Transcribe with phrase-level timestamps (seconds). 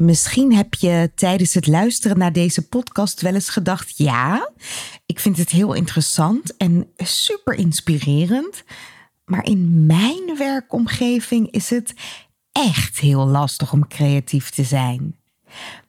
[0.00, 4.50] Misschien heb je tijdens het luisteren naar deze podcast wel eens gedacht: ja,
[5.06, 8.64] ik vind het heel interessant en super inspirerend.
[9.24, 11.94] Maar in mijn werkomgeving is het
[12.52, 15.16] echt heel lastig om creatief te zijn.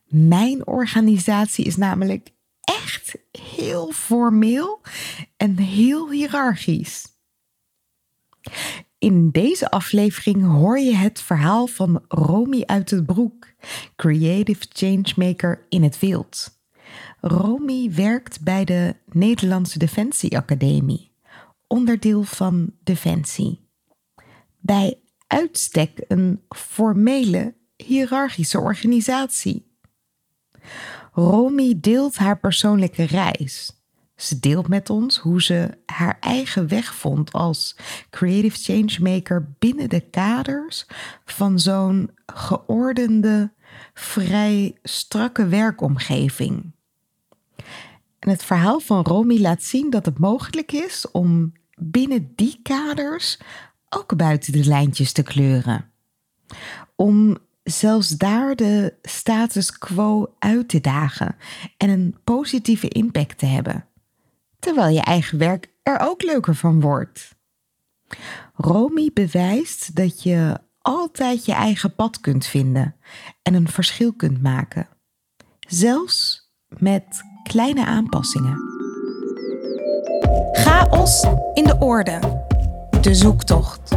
[0.08, 2.30] Mijn organisatie is namelijk
[2.62, 4.82] echt heel formeel
[5.38, 7.08] en heel hiërarchisch.
[9.02, 13.48] In deze aflevering hoor je het verhaal van Romy uit het Broek,
[13.96, 16.60] Creative Changemaker in het wild.
[17.20, 21.12] Romy werkt bij de Nederlandse Defensie Academie,
[21.68, 23.68] onderdeel van Defensie.
[24.58, 29.76] Bij uitstek een formele, hiërarchische organisatie.
[31.14, 33.81] Romy deelt haar persoonlijke reis
[34.22, 37.76] ze deelt met ons hoe ze haar eigen weg vond als
[38.10, 40.86] creative changemaker binnen de kaders
[41.26, 43.52] van zo'n geordende,
[43.94, 46.72] vrij strakke werkomgeving.
[48.20, 53.40] En het verhaal van Romy laat zien dat het mogelijk is om binnen die kaders
[53.90, 55.92] ook buiten de lijntjes te kleuren.
[56.96, 61.36] Om zelfs daar de status quo uit te dagen
[61.78, 63.86] en een positieve impact te hebben
[64.62, 67.36] terwijl je eigen werk er ook leuker van wordt.
[68.54, 72.96] Romy bewijst dat je altijd je eigen pad kunt vinden
[73.42, 74.88] en een verschil kunt maken,
[75.60, 78.58] zelfs met kleine aanpassingen.
[80.52, 82.20] Chaos in de orde.
[83.02, 83.96] De zoektocht.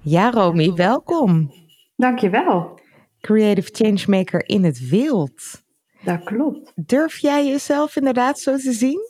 [0.00, 1.52] Ja, Romy, welkom.
[1.96, 2.80] Dankjewel.
[3.20, 5.61] Creative Changemaker in het wild.
[6.04, 6.72] Dat klopt.
[6.74, 9.00] Durf jij jezelf inderdaad zo te zien?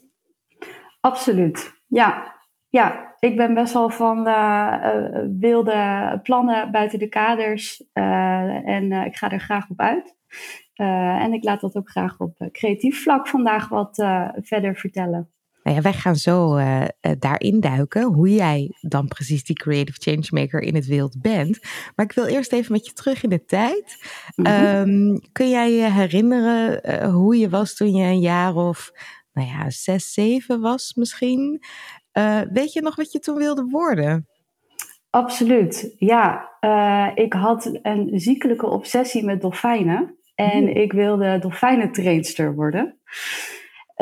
[1.01, 1.73] Absoluut.
[1.87, 2.35] Ja,
[2.69, 4.99] ja, ik ben best wel van uh,
[5.39, 10.17] wilde plannen buiten de kaders uh, en ik ga er graag op uit.
[10.75, 13.95] en ik laat dat ook graag op creatief vlak vandaag wat
[14.35, 15.33] verder vertellen.
[15.63, 16.85] Nou ja, wij gaan zo uh,
[17.19, 21.59] daarin duiken, hoe jij dan precies die creative changemaker in het wild bent.
[21.97, 23.97] Maar ik wil eerst even met je terug in de tijd.
[24.37, 28.91] Mm kun jij je herinneren uh, hoe je was toen je een jaar of,
[29.33, 31.63] nou ja, zes, zeven was misschien?
[32.53, 34.27] weet je nog wat je toen wilde worden?
[35.11, 36.49] Absoluut, ja.
[37.15, 40.17] ik had een ziekelijke obsessie met dolfijnen.
[40.35, 40.69] En mm.
[40.69, 42.99] ik wilde dolfijnentrainster worden.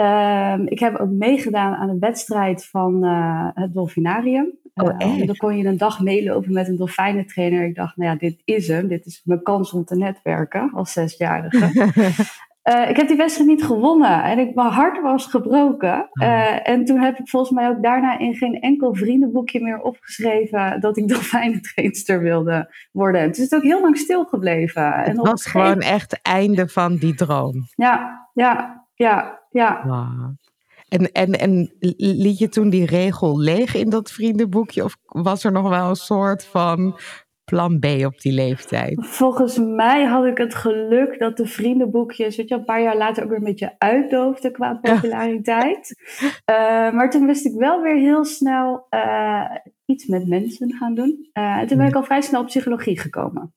[0.01, 4.59] Um, ik heb ook meegedaan aan een wedstrijd van uh, het Dolfinarium.
[4.75, 7.65] Oh, uh, dan kon je een dag meelopen met een dolfijnentrainer.
[7.65, 8.89] Ik dacht, nou ja, dit is hem.
[8.89, 11.73] Dit is mijn kans om te netwerken als zesjarige.
[12.65, 16.09] uh, ik heb die wedstrijd niet gewonnen en ik, mijn hart was gebroken.
[16.13, 16.69] Oh.
[16.69, 20.97] en toen heb ik volgens mij ook daarna in geen enkel vriendenboekje meer opgeschreven dat
[20.97, 23.21] ik dolfijnentrainster wilde worden.
[23.21, 24.93] Het is ook heel lang stilgebleven.
[24.93, 27.67] Het en was gewoon echt het einde van die droom.
[27.75, 29.85] Ja, ja, ja ja.
[30.89, 34.85] En, en, en liet je toen die regel leeg in dat vriendenboekje?
[34.85, 36.99] Of was er nog wel een soort van
[37.45, 39.07] plan B op die leeftijd?
[39.07, 43.23] Volgens mij had ik het geluk dat de vriendenboekjes, weet je, een paar jaar later
[43.23, 45.95] ook weer een beetje uitdoofden qua populariteit.
[46.45, 46.55] Eh,
[46.93, 49.45] maar toen wist ik wel weer heel snel uh,
[49.85, 51.31] iets met mensen gaan doen.
[51.39, 53.55] Uh, en toen ben ik al vrij snel op psychologie gekomen.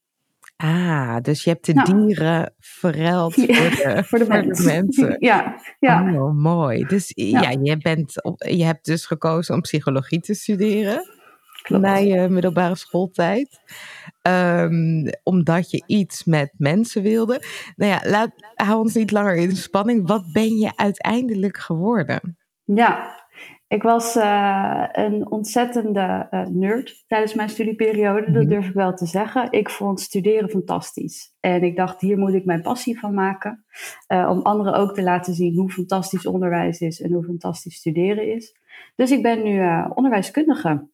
[0.55, 4.25] Ah, dus je hebt de dieren verruild voor de, voor de,
[4.63, 5.15] mensen.
[5.19, 6.13] Ja, ja.
[6.13, 6.83] Oh, mooi.
[6.83, 11.11] Dus ja, je, bent je hebt dus gekozen om psychologie te studeren.
[11.61, 11.83] Klopt.
[11.83, 13.59] Na je middelbare schooltijd.
[14.21, 17.43] Um, omdat je iets met mensen wilde.
[17.75, 20.07] Nou ja, laat, hou ons niet langer in spanning.
[20.07, 22.37] Wat ben je uiteindelijk geworden?
[22.63, 23.22] Ja,
[23.73, 28.51] ik was uh, een ontzettende uh, nerd tijdens mijn studieperiode, dat mhm.
[28.51, 29.51] durf ik wel te zeggen.
[29.51, 31.35] Ik vond studeren fantastisch.
[31.39, 33.65] En ik dacht, hier moet ik mijn passie van maken.
[34.07, 38.33] Uh, om anderen ook te laten zien hoe fantastisch onderwijs is en hoe fantastisch studeren
[38.35, 38.55] is.
[38.95, 39.61] Dus ik ben nu
[39.93, 40.87] onderwijskundige.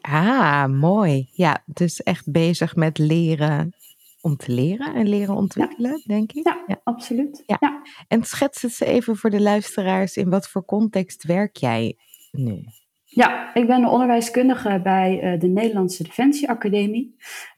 [0.00, 1.28] Ah, mooi.
[1.32, 3.72] Ja, dus echt bezig met leren
[4.20, 6.44] om te leren en leren ontwikkelen, denk ik.
[6.44, 6.80] Ja, ja.
[6.84, 7.42] absoluut.
[7.46, 7.82] Ja.
[8.08, 10.16] En schets het even voor de luisteraars.
[10.16, 11.96] In wat voor context werk jij
[12.32, 12.64] nu?
[13.04, 17.16] Ja, ik ben de onderwijskundige bij uh, de Nederlandse Defensieacademie.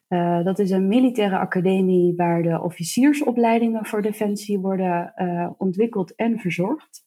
[0.08, 6.38] Uh, dat is een militaire academie waar de officiersopleidingen voor defensie worden uh, ontwikkeld en
[6.38, 7.04] verzorgd.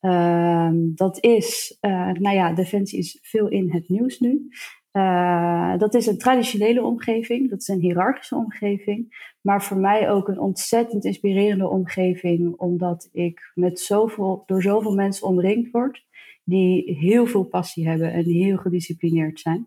[0.00, 1.76] Ehm, dat is,
[2.12, 4.48] nou ja, defensie is veel in het nieuws nu.
[4.92, 10.28] Uh, dat is een traditionele omgeving, dat is een hiërarchische omgeving, maar voor mij ook
[10.28, 16.04] een ontzettend inspirerende omgeving, omdat ik met zoveel, door zoveel mensen omringd word
[16.44, 19.66] die heel veel passie hebben en heel gedisciplineerd zijn.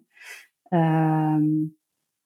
[0.70, 1.38] Uh,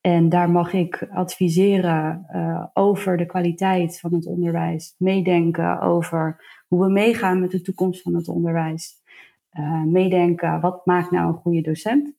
[0.02, 6.86] en daar mag ik adviseren uh, over de kwaliteit van het onderwijs, meedenken over hoe
[6.86, 8.94] we meegaan met de toekomst van het onderwijs,
[9.54, 12.17] uh, meedenken wat maakt nou een goede docent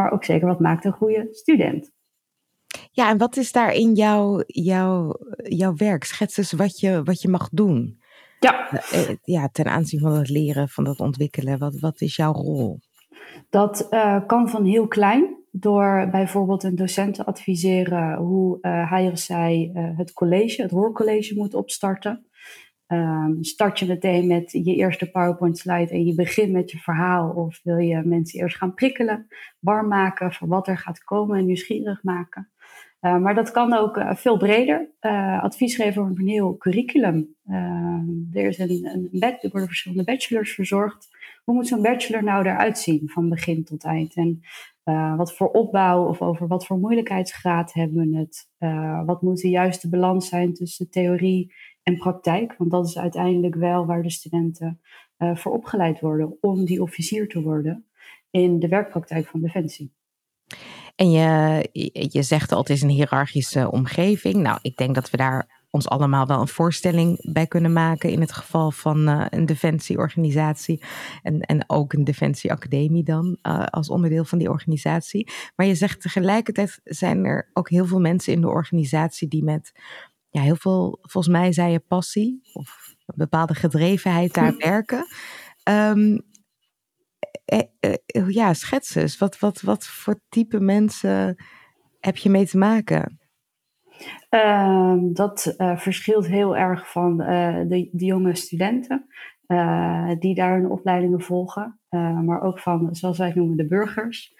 [0.00, 1.90] maar ook zeker wat maakt een goede student.
[2.90, 6.04] Ja, en wat is daar in jouw, jouw, jouw werk?
[6.04, 8.00] Schets eens wat je, wat je mag doen.
[8.40, 8.70] Ja.
[8.70, 11.58] Eh, eh, ja, ten aanzien van het leren, van het ontwikkelen.
[11.58, 12.78] Wat, wat is jouw rol?
[13.50, 19.10] Dat uh, kan van heel klein, door bijvoorbeeld een docent te adviseren hoe uh, hij
[19.10, 22.29] of zij uh, het college, het hoorcollege moet opstarten.
[22.92, 27.30] Um, start je meteen met je eerste PowerPoint slide en je begint met je verhaal?
[27.30, 29.26] Of wil je mensen eerst gaan prikkelen,
[29.58, 32.50] warm maken voor wat er gaat komen en nieuwsgierig maken?
[33.00, 34.90] Uh, maar dat kan ook uh, veel breder.
[35.00, 37.34] Uh, advies geven over een heel curriculum.
[37.46, 41.08] Ehm, er, is een, een bed, er worden verschillende bachelors verzorgd.
[41.44, 44.14] Hoe moet zo'n bachelor nou eruit zien van begin tot eind?
[44.14, 44.40] En
[45.16, 48.48] wat voor opbouw of over wat voor moeilijkheidsgraad hebben we het?
[49.06, 51.52] wat moet de juiste balans zijn tussen theorie
[51.96, 52.54] praktijk.
[52.58, 54.80] Want dat is uiteindelijk wel waar de studenten
[55.18, 57.84] uh, voor opgeleid worden om die officier te worden
[58.30, 59.92] in de werkpraktijk van Defensie.
[60.96, 61.68] En je,
[62.10, 64.34] je zegt al, het is een hiërarchische omgeving.
[64.34, 68.20] Nou, ik denk dat we daar ons allemaal wel een voorstelling bij kunnen maken in
[68.20, 70.82] het geval van uh, een defensieorganisatie
[71.22, 75.30] en, en ook een defensieacademie dan uh, als onderdeel van die organisatie.
[75.56, 79.72] Maar je zegt tegelijkertijd zijn er ook heel veel mensen in de organisatie die met
[80.30, 85.06] ja, heel veel, volgens mij zei je passie of een bepaalde gedrevenheid daar werken.
[85.68, 86.28] Um,
[87.44, 87.62] eh,
[88.06, 89.18] eh, ja, schets eens.
[89.18, 91.44] Wat, wat, wat voor type mensen
[92.00, 93.18] heb je mee te maken?
[94.30, 99.06] Uh, dat uh, verschilt heel erg van uh, de, de, jonge studenten
[100.18, 101.80] die daar hun opleidingen volgen,
[102.24, 104.34] maar ook van, zoals wij noemen, de burgers.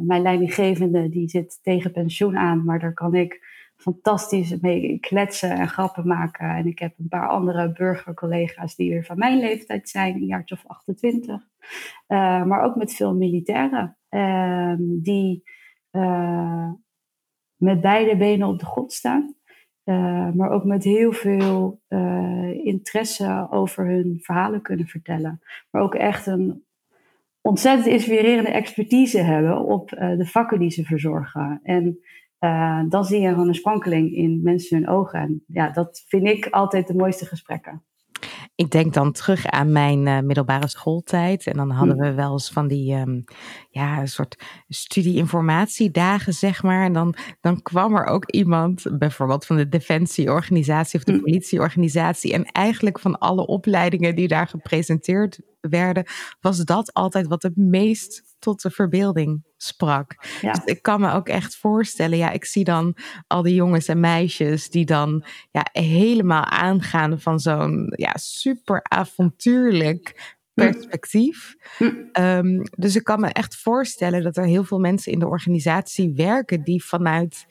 [0.00, 3.47] mijn leidinggevende die zit tegen pensioen aan, maar daar kan ik
[3.78, 6.48] fantastisch mee kletsen en grappen maken.
[6.48, 10.54] En ik heb een paar andere burgercollega's die weer van mijn leeftijd zijn, een jaartje
[10.54, 11.34] of 28.
[11.34, 15.42] Uh, maar ook met veel militairen uh, die
[15.92, 16.70] uh,
[17.56, 19.34] met beide benen op de grond staan.
[19.84, 21.80] Uh, maar ook met heel veel
[22.62, 25.40] interesse over hun verhalen kunnen vertellen.
[25.70, 26.64] Maar ook echt een
[27.40, 31.60] ontzettend inspirerende expertise hebben op de vakken die ze verzorgen.
[31.62, 31.98] En
[32.40, 35.20] uh, dan zie je gewoon een sprankeling in mensen hun ogen.
[35.20, 37.82] En ja, dat vind ik altijd de mooiste gesprekken.
[38.54, 41.46] Ik denk dan terug aan mijn uh, middelbare schooltijd.
[41.46, 42.02] En dan hadden hm.
[42.02, 43.24] we wel eens van die, um,
[43.78, 44.36] ja, een soort
[44.68, 46.84] studie-informatiedagen, zeg maar.
[46.84, 51.20] En dan, dan kwam er ook iemand, bijvoorbeeld van de defensieorganisatie of de hm.
[51.20, 52.32] politieorganisatie.
[52.32, 56.04] En eigenlijk van alle opleidingen die daar gepresenteerd werden,
[56.40, 60.26] was dat altijd wat het meest tot de verbeelding sprak.
[60.40, 64.00] Dus ik kan me ook echt voorstellen, ja, ik zie dan al die jongens en
[64.00, 71.56] meisjes die dan ja, helemaal aangaan van zo'n ja, super avontuurlijk perspectief.
[72.12, 76.12] Um, dus ik kan me echt voorstellen dat er heel veel mensen in de organisatie
[76.14, 77.46] werken die vanuit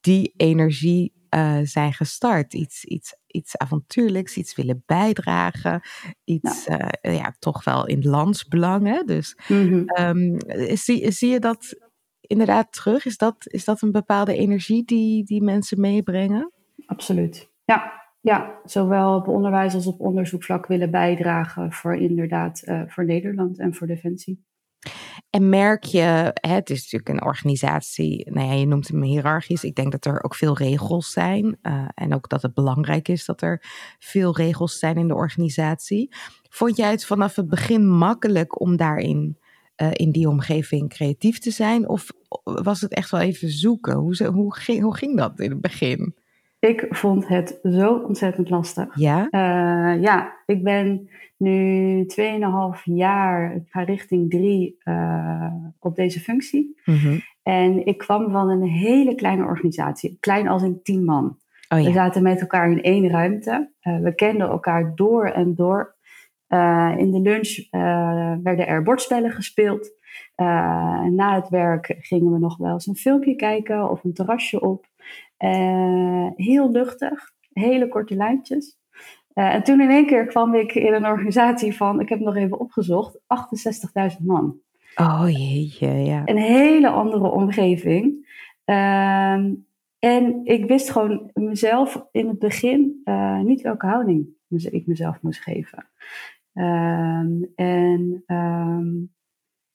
[0.00, 2.54] die energie uh, zijn gestart.
[2.54, 5.80] Iets, iets, iets avontuurlijks, iets willen bijdragen.
[6.24, 6.92] Iets ja.
[7.02, 8.86] Uh, ja toch wel in landsbelang.
[8.86, 9.02] Hè?
[9.02, 10.18] Dus mm -hmm.
[10.18, 10.36] um,
[10.76, 11.76] zie, zie je dat
[12.20, 13.04] inderdaad terug?
[13.04, 16.52] Is dat, is dat een bepaalde energie die, die mensen meebrengen?
[16.86, 17.50] Absoluut.
[17.64, 23.58] Ja, ja, zowel op onderwijs als op onderzoekvlak willen bijdragen voor inderdaad uh, voor Nederland
[23.58, 24.44] en voor Defensie.
[25.30, 29.64] En merk je, het is natuurlijk een organisatie, nou ja, je noemt hem hiërarchisch.
[29.64, 31.58] Ik denk dat er ook veel regels zijn.
[31.62, 33.62] Uh, en ook dat het belangrijk is dat er
[33.98, 36.14] veel regels zijn in de organisatie.
[36.48, 39.38] Vond jij het vanaf het begin makkelijk om daarin,
[39.82, 41.88] uh, in die omgeving, creatief te zijn?
[41.88, 42.06] Of
[42.42, 43.94] was het echt wel even zoeken?
[43.94, 46.14] Hoe, hoe, ging, hoe ging dat in het begin?
[46.64, 48.98] Ik vond het zo ontzettend lastig.
[48.98, 49.28] Ja?
[49.30, 52.06] Uh, ja, ik ben nu
[52.76, 56.80] 2,5 jaar, ik ga richting drie uh, op deze functie.
[56.84, 57.20] Mm -hmm.
[57.42, 61.38] En ik kwam van een hele kleine organisatie, klein als in tien man.
[61.68, 61.86] Oh, ja.
[61.86, 63.70] We zaten met elkaar in één ruimte.
[63.82, 65.94] Uh, we kenden elkaar door en door.
[66.96, 67.68] in de lunch
[68.42, 69.90] werden er bordspellen gespeeld.
[71.10, 74.86] na het werk gingen we nog wel eens een filmpje kijken of een terrasje op.
[75.44, 78.76] Uh, heel luchtig, hele korte lijntjes.
[79.34, 82.26] Uh, en toen in één keer kwam ik in een organisatie van, ik heb het
[82.26, 83.18] nog even opgezocht,
[84.18, 84.58] 68.000 man.
[84.94, 86.22] Oh jeetje, ja.
[86.24, 88.32] Een hele andere omgeving.
[88.64, 89.34] Uh,
[89.98, 95.40] en ik wist gewoon mezelf in het begin uh, niet welke houding ik mezelf moest
[95.40, 95.88] geven.
[96.52, 99.12] Ehm, en um,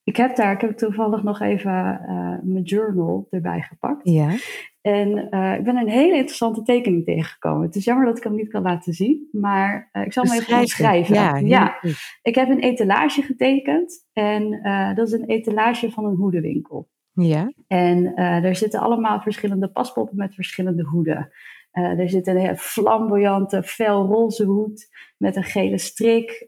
[0.02, 4.08] ik heb daar, ik heb toevallig nog even uh, mijn journal erbij gepakt.
[4.08, 4.34] Ja.
[4.80, 7.66] En uh, ik ben een hele interessante tekening tegengekomen.
[7.66, 10.32] Het is jammer dat ik hem niet kan laten zien, maar uh, ik zal hem
[10.32, 11.14] even beschrijven.
[11.14, 11.78] Ja, ja.
[12.22, 14.60] ik heb een etalage getekend en
[14.94, 16.88] dat is een etalage van een hoedenwinkel.
[17.12, 17.52] Ja.
[17.66, 21.30] En er zitten allemaal verschillende paspoppen met verschillende hoeden.
[21.72, 26.44] er zit een flamboyante, felroze hoed met een gele strik,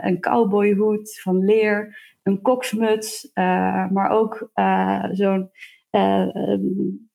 [0.00, 3.30] een cowboyhoed van leer, een koksmuts,
[3.90, 4.50] maar ook
[5.12, 5.50] zo'n.
[5.90, 7.10] Um,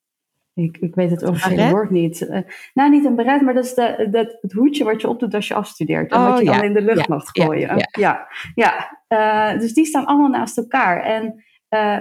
[0.57, 2.43] ik, ik weet het officiële woord niet.
[2.73, 5.47] nou, niet een beret, maar dat is de, dat, het hoedje wat je opdoet als
[5.47, 6.11] je afstudeert.
[6.11, 6.55] En oh, wat je ja.
[6.55, 7.15] dan in de lucht ja.
[7.15, 7.77] mag gooien.
[7.77, 8.27] Ja, ja.
[8.55, 8.97] ja.
[9.07, 9.57] ja.
[9.57, 11.03] dus die staan allemaal naast elkaar.
[11.03, 11.43] En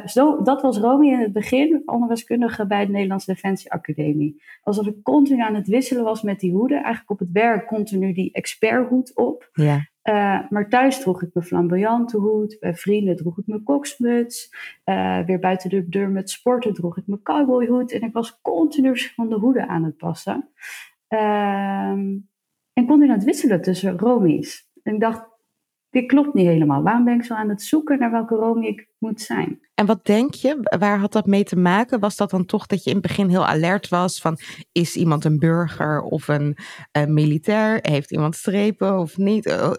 [0.04, 4.42] zo, dat was Romy in het begin, onderwijskundige bij de Nederlandse Defensie Academie.
[4.62, 6.76] Alsof ik continu aan het wisselen was met die hoeden.
[6.76, 9.48] Eigenlijk op het werk continu die experthoed op.
[9.52, 9.88] Ja.
[10.08, 12.56] Uh, maar thuis droeg ik mijn flamboyante hoed.
[12.60, 14.50] Bij vrienden droeg ik mijn koksmuts.
[14.84, 17.92] Uh, weer buiten de deur met sporten droeg ik mijn cowboyhoed.
[17.92, 20.48] En ik was continu verschillende hoeden aan het passen.
[21.08, 21.88] Uh,
[22.72, 24.70] en continu aan het wisselen tussen Romies.
[24.82, 25.35] En ik dacht,
[25.96, 26.82] dit klopt niet helemaal.
[26.82, 29.60] Waarom ben ik zo aan het zoeken naar welke Romy ik moet zijn?
[29.74, 32.00] En wat denk je, waar had dat mee te maken?
[32.00, 34.38] Was dat dan toch dat je in het begin heel alert was van
[34.72, 36.56] is iemand een burger of een
[37.08, 37.78] militair?
[37.82, 39.46] Heeft iemand strepen of niet?
[39.46, 39.70] Uh,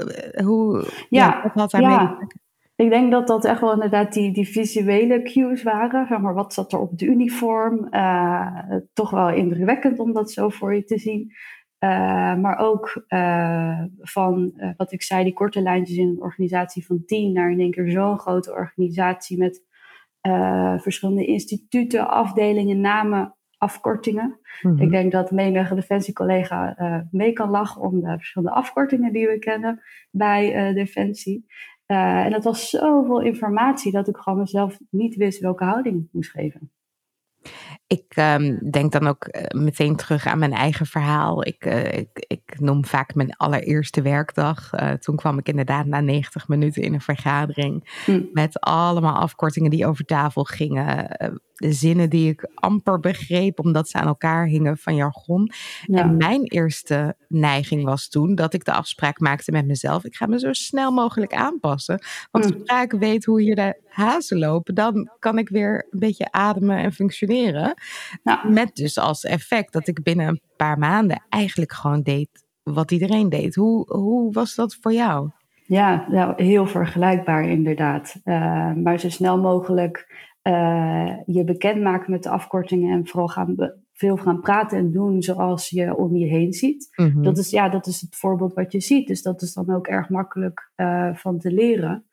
[0.43, 1.77] hoe, ja, wat had ja.
[1.77, 2.27] te maken?
[2.75, 6.07] Ik denk dat dat echt wel inderdaad die, die visuele cues waren.
[6.07, 7.87] Zeg maar, wat zat er op het uniform?
[7.91, 8.61] Uh,
[8.93, 11.31] toch wel indrukwekkend om dat zo voor je te zien.
[11.79, 16.85] Uh, maar ook uh, van uh, wat ik zei, die korte lijntjes in een organisatie
[16.85, 19.65] van tien naar in één keer zo'n grote organisatie met
[20.77, 24.39] verschillende instituten, afdelingen, namen, afkortingen.
[24.61, 24.81] Mhm.
[24.81, 26.75] Ik denk dat menige defensiecollega
[27.11, 29.81] mee kan lachen om de verschillende afkortingen die we kennen
[30.11, 31.45] bij Defensie.
[31.85, 36.31] en dat was zoveel informatie dat ik gewoon mezelf niet wist welke houding ik moest
[36.31, 36.71] geven.
[37.87, 41.45] Ik um, denk dan ook uh, meteen terug aan mijn eigen verhaal.
[41.45, 44.73] Ik, uh, ik, ik, noem vaak mijn allereerste werkdag.
[44.73, 48.01] Uh, toen kwam ik inderdaad na 90 minuten in een vergadering.
[48.05, 48.21] Hm.
[48.33, 51.07] Met allemaal afkortingen die over tafel gingen.
[51.53, 55.51] De zinnen die ik amper begreep, omdat ze aan elkaar hingen van jargon.
[55.85, 56.01] Ja.
[56.01, 60.05] En mijn eerste neiging was toen dat ik de afspraak maakte met mezelf.
[60.05, 61.99] Ik ga me zo snel mogelijk aanpassen.
[62.31, 62.51] Want Hm.
[62.51, 66.77] zodra ik weet hoe hier de hazen lopen, dan kan ik weer een beetje ademen
[66.77, 67.76] en functioneren.
[68.23, 68.43] Ja.
[68.47, 72.29] Met dus als effect dat ik binnen een paar maanden eigenlijk gewoon deed
[72.63, 73.55] wat iedereen deed.
[73.55, 75.29] Hoe, hoe was dat voor jou?
[75.65, 78.15] Ja, nou, heel vergelijkbaar inderdaad.
[78.23, 83.55] Uh, maar zo snel mogelijk uh, je bekendmaken met de afkortingen en vooral gaan
[83.93, 86.89] veel gaan praten en doen zoals je om je heen ziet.
[86.95, 87.23] Mm -hmm.
[87.23, 89.07] Dat, is, ja, dat is het voorbeeld wat je ziet.
[89.07, 92.05] Dus dat is dan ook erg makkelijk uh, van te leren.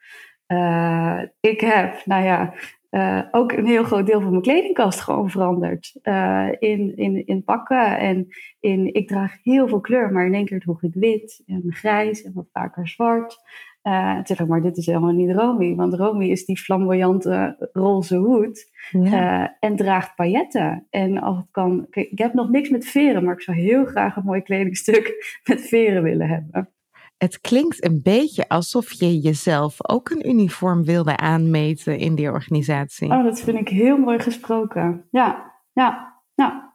[0.46, 2.54] Uh, ik heb, nou ja,
[2.94, 5.98] uh, ook een heel groot deel van mijn kledingkast gewoon veranderd.
[6.02, 8.26] Uh, in, in, in pakken en
[8.60, 12.22] in, ik draag heel veel kleur, maar in één keer droeg ik wit en grijs
[12.22, 13.36] en wat vaker zwart.
[13.82, 18.16] Uh, toen ik, maar dit is helemaal niet Romy, want Romy is die flamboyante roze
[18.16, 19.56] hoed ja.
[19.60, 20.86] en draagt pailletten.
[20.90, 24.16] En als het kan, ik heb nog niks met veren, maar ik zou heel graag
[24.16, 25.14] een mooi kledingstuk
[25.48, 26.74] met veren willen hebben.
[27.16, 33.10] Het klinkt een beetje alsof je jezelf ook een uniform wilde aanmeten in die organisatie.
[33.10, 35.06] Oh, dat vind ik heel mooi gesproken.
[35.10, 36.74] Ja, ja, ja.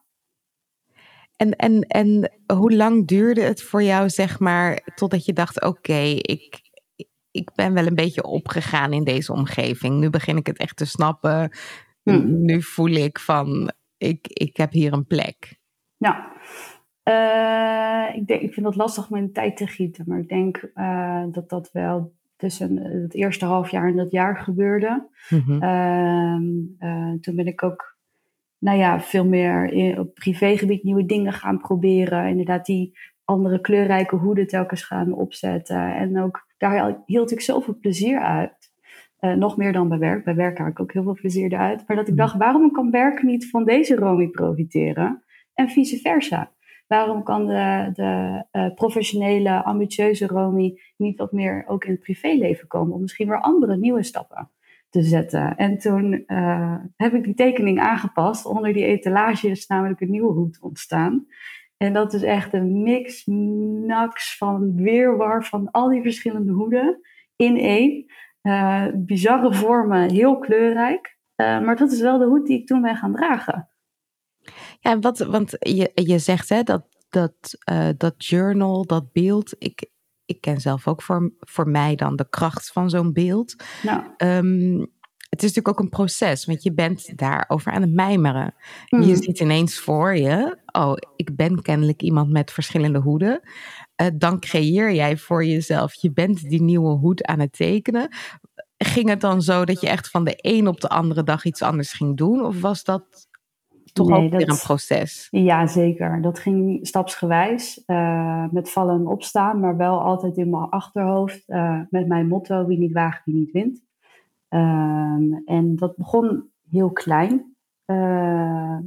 [1.36, 6.00] En, en, en hoe lang duurde het voor jou, zeg maar, totdat je dacht: oké,
[6.22, 6.62] ik,
[7.31, 10.00] ik ben wel een beetje opgegaan in deze omgeving.
[10.00, 11.51] Nu begin ik het echt te snappen.
[12.03, 12.41] Hm.
[12.41, 15.60] Nu voel ik van: ik, ik heb hier een plek.
[15.98, 16.31] Ja,
[17.10, 20.30] uh, ik, denk, ik vind het lastig om in de tijd te gieten, maar ik
[20.30, 25.08] denk uh, dat dat wel tussen het eerste half jaar en dat jaar gebeurde.
[25.30, 25.58] Mm
[26.80, 27.98] uh, toen ben ik ook,
[28.58, 32.28] nou ja, veel meer in, op privégebied nieuwe dingen gaan proberen.
[32.28, 35.96] Inderdaad, die andere kleurrijke hoeden telkens gaan opzetten.
[35.96, 38.72] En ook daar hield ik zoveel plezier uit.
[39.20, 40.24] Uh, nog meer dan bij werk.
[40.24, 41.84] Bij werk haal ik ook heel veel plezier eruit.
[41.88, 42.22] Maar dat ik mhm.
[42.22, 45.24] dacht, waarom kan werk niet van deze Romy profiteren?
[45.54, 46.51] En vice versa.
[46.89, 52.67] Waarom kan de, de uh, professionele, ambitieuze Romy niet wat meer ook in het privéleven
[52.67, 52.93] komen?
[52.93, 54.51] Om misschien weer andere nieuwe stappen
[54.89, 55.55] te zetten.
[55.55, 58.46] En toen uh, heb ik die tekening aangepast.
[58.46, 61.27] Onder die etalage is namelijk een nieuwe hoed ontstaan.
[61.77, 63.25] En dat is echt een mix,
[63.86, 67.00] nax van weerwar van al die verschillende hoeden
[67.36, 68.05] in één.
[68.41, 71.17] Uh, bizarre vormen, heel kleurrijk.
[71.36, 73.68] maar dat is wel de hoed die ik toen ben gaan dragen.
[74.79, 77.33] Ja, wat, want je, je zegt hè, dat, dat,
[77.71, 79.55] uh, dat journal, dat beeld.
[79.57, 79.89] Ik,
[80.25, 83.55] ik ken zelf ook voor, voor mij dan de kracht van zo'n beeld.
[83.83, 84.03] Nou.
[84.17, 84.91] Um,
[85.29, 88.55] het is natuurlijk ook een proces, want je bent daarover aan het mijmeren.
[88.86, 89.15] Je mm.
[89.15, 93.41] ziet ineens voor je, oh, ik ben kennelijk iemand met verschillende hoeden.
[94.01, 98.15] Uh, dan creëer jij voor jezelf, je bent die nieuwe hoed aan het tekenen.
[98.77, 101.62] Ging het dan zo dat je echt van de een op de andere dag iets
[101.62, 102.45] anders ging doen?
[102.45, 103.27] Of was dat
[104.08, 105.27] toch ook weer een proces.
[105.32, 106.22] Ja, zeker.
[106.22, 111.79] Dat ging stapsgewijs, uh, met vallen en opstaan, maar wel altijd in mijn achterhoofd uh,
[111.89, 113.82] met mijn motto: wie niet waagt, wie niet wint.
[114.50, 117.58] Uh, en dat begon heel klein.
[117.86, 118.77] Uh,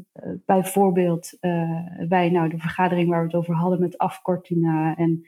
[0.46, 1.36] bijvoorbeeld
[2.08, 5.26] bij nou, de vergadering waar we het over hadden met afkortingen en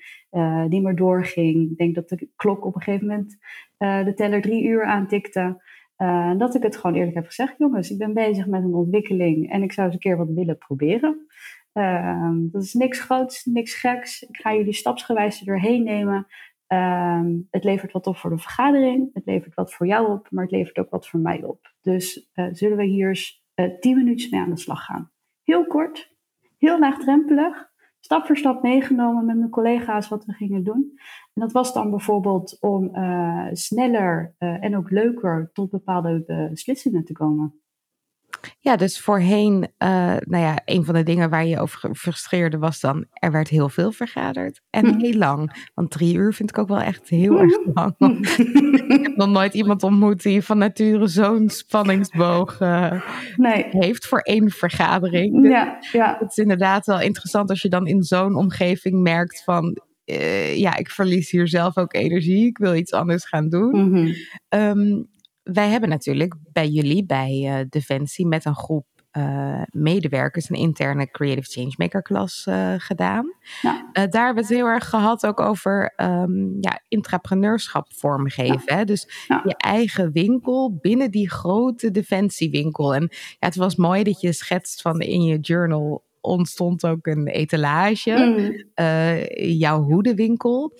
[0.71, 1.71] die maar doorging.
[1.71, 3.37] Ik denk dat de klok op een gegeven moment
[3.79, 5.63] de teller drie uur aantikte.
[5.99, 9.51] Uh, dat ik het gewoon eerlijk heb gezegd, jongens, ik ben bezig met een ontwikkeling
[9.51, 11.27] en ik zou eens een keer wat willen proberen.
[11.73, 14.23] Uh, dat is niks groots, niks geks.
[14.23, 16.27] Ik ga jullie stapsgewijs er doorheen nemen.
[16.69, 20.43] Uh, het levert wat op voor de vergadering, het levert wat voor jou op, maar
[20.43, 21.75] het levert ook wat voor mij op.
[21.81, 23.45] Dus zullen we hier eens
[23.81, 25.11] tien minuutjes mee aan de slag gaan.
[25.43, 26.17] Heel kort,
[26.59, 27.73] heel laagdrempelig,
[28.05, 30.93] stap voor stap meegenomen met mijn collega's wat we gingen doen.
[31.35, 37.05] En dat was dan bijvoorbeeld om uh, sneller uh, en ook leuker tot bepaalde beslissingen
[37.05, 37.64] te komen.
[38.61, 39.89] Ja, dus voorheen, uh,
[40.21, 43.69] nou ja, een van de dingen waar je over frustreerde was dan, er werd heel
[43.69, 45.01] veel vergaderd en hm.
[45.01, 45.69] heel lang.
[45.75, 47.95] Want drie uur vind ik ook wel echt heel erg lang.
[48.89, 53.03] ik heb nog nooit iemand ontmoet die van nature zo'n spanningsboog uh,
[53.37, 53.67] nee.
[53.71, 55.43] heeft voor één vergadering.
[55.43, 56.17] Dus ja, ja.
[56.19, 60.77] Het is inderdaad wel interessant als je dan in zo'n omgeving merkt van, uh, ja,
[60.77, 62.47] ik verlies hier zelf ook energie.
[62.47, 63.71] Ik wil iets anders gaan doen.
[63.71, 64.15] Mm -hmm.
[64.61, 65.13] um,
[65.45, 71.11] wij hebben natuurlijk bij jullie, bij uh, Defensie, met een groep uh, medewerkers een interne
[71.11, 73.35] Creative Changemaker klas uh, gedaan.
[73.63, 73.89] Ja.
[73.93, 78.63] daar hebben we het heel erg gehad ook over um, ja, intrapreneurschap vormgeven.
[78.67, 78.77] Ja.
[78.77, 78.85] Hè?
[78.85, 79.41] Dus ja.
[79.45, 82.95] je eigen winkel binnen die grote defensiewinkel.
[82.95, 87.27] En ja, het was mooi dat je schetst van in je journal ontstond ook een
[87.27, 88.85] etalage, mm.
[89.59, 90.73] jouw hoedenwinkel.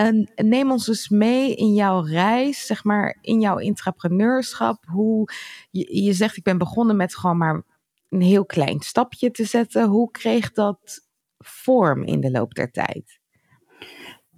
[0.00, 4.84] En neem ons dus mee in jouw reis, zeg maar, in jouw intrapreneurschap.
[4.86, 5.28] Hoe
[5.70, 7.62] je, je zegt, ik ben begonnen met gewoon maar
[8.08, 9.88] een heel klein stapje te zetten.
[9.88, 11.08] Hoe kreeg dat
[11.38, 13.20] vorm in de loop der tijd?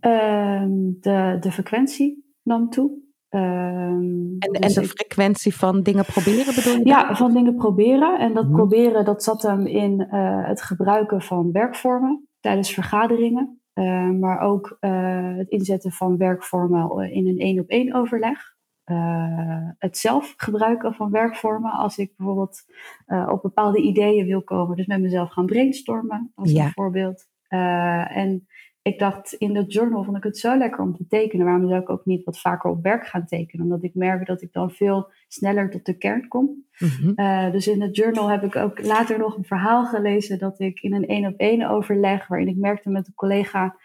[0.00, 0.64] Uh,
[1.00, 3.00] de, de frequentie nam toe.
[3.30, 6.84] Uh, en, dus en de frequentie van dingen proberen bedoel je?
[6.84, 8.18] Ja, van dingen proberen.
[8.18, 8.54] En dat mhm.
[8.54, 13.61] proberen dat zat hem in uh, het gebruiken van werkvormen tijdens vergaderingen.
[13.74, 18.54] Uh, maar ook uh, het inzetten van werkvormen in een één op één overleg.
[18.84, 22.64] Uh, het zelf gebruiken van werkvormen als ik bijvoorbeeld
[23.06, 24.76] op bepaalde ideeën wil komen.
[24.76, 26.64] Dus met mezelf gaan brainstormen als ja.
[26.64, 27.26] een voorbeeld.
[27.48, 28.46] en
[28.82, 31.46] ik dacht in dat journal vond ik het zo lekker om te tekenen.
[31.46, 33.64] Waarom zou ik ook niet wat vaker op werk gaan tekenen?
[33.64, 36.64] Omdat ik merk dat ik dan veel sneller tot de kern kom.
[36.78, 37.12] Mm-hmm.
[37.16, 40.80] uh, dus in het journal heb ik ook later nog een verhaal gelezen dat ik
[40.80, 43.76] in een één op één overleg, waarin ik merkte met een collega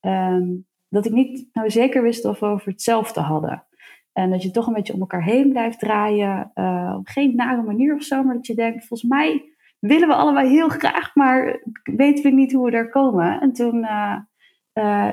[0.00, 3.64] um, dat ik niet nou zeker wist of we over hetzelfde hadden.
[4.12, 6.50] En dat je toch een beetje om elkaar heen blijft draaien.
[6.54, 9.44] Uh, op geen nare manier of zo, maar dat je denkt, volgens mij
[9.78, 13.40] willen we allebei heel graag, maar weten we niet hoe we daar komen.
[13.40, 14.16] En toen uh,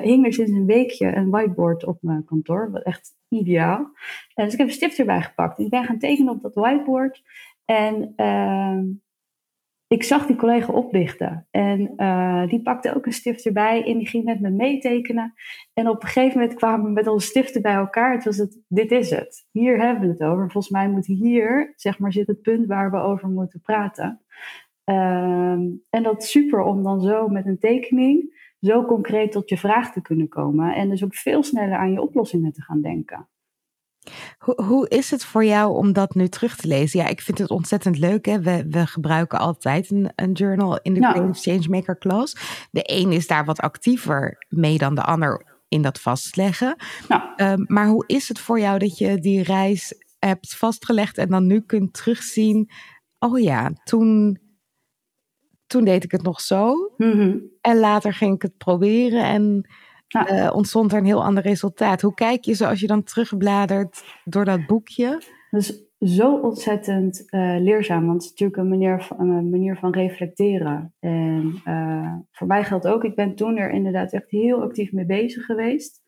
[0.02, 2.70] hing er sinds een weekje een whiteboard op mijn kantoor.
[2.70, 3.90] Wat echt ideaal.
[4.34, 5.58] dus ik heb een stift erbij gepakt.
[5.58, 7.22] Ik ben gaan tekenen op dat whiteboard.
[7.64, 8.84] En ehm,
[9.88, 11.46] ik zag die collega oplichten.
[11.50, 15.34] En uh, die pakte ook een stift erbij en die ging met me meetekenen.
[15.72, 18.12] En op een gegeven moment kwamen we met onze stiften bij elkaar.
[18.12, 19.46] Het was het, dit is het.
[19.50, 20.50] Hier hebben we het over.
[20.50, 24.20] Volgens mij moet hier, zeg maar, zit het punt waar we over moeten praten.
[24.84, 29.58] Ehm, en dat is super om dan zo met een tekening zo concreet tot je
[29.58, 30.74] vraag te kunnen komen.
[30.74, 33.28] En dus ook veel sneller aan je oplossingen te gaan denken.
[34.38, 37.00] Hoe, hoe is het voor jou om dat nu terug te lezen?
[37.00, 38.26] Ja, ik vind het ontzettend leuk.
[38.26, 38.40] Hè?
[38.40, 41.12] We, we gebruiken altijd een, een journal in de ja.
[41.12, 42.36] Creative Changemaker Class.
[42.70, 46.76] De een is daar wat actiever mee dan de ander in dat vastleggen.
[47.36, 51.46] Um, maar hoe is het voor jou dat je die reis hebt vastgelegd en dan
[51.46, 52.70] nu kunt terugzien?
[53.18, 54.38] Oh ja, toen,
[55.68, 56.92] toen deed ik het nog zo.
[56.96, 59.68] Mm En later ging ik het proberen en
[60.30, 62.00] uh, ontstond er een heel ander resultaat.
[62.00, 65.22] Hoe kijk je zo als je dan terugbladert door dat boekje?
[65.50, 69.76] Dat is zo ontzettend uh, leerzaam, want het is natuurlijk een manier van, een manier
[69.76, 70.94] van reflecteren.
[71.00, 75.06] En uh, voor mij geldt ook, ik ben toen er inderdaad echt heel actief mee
[75.06, 76.02] bezig geweest.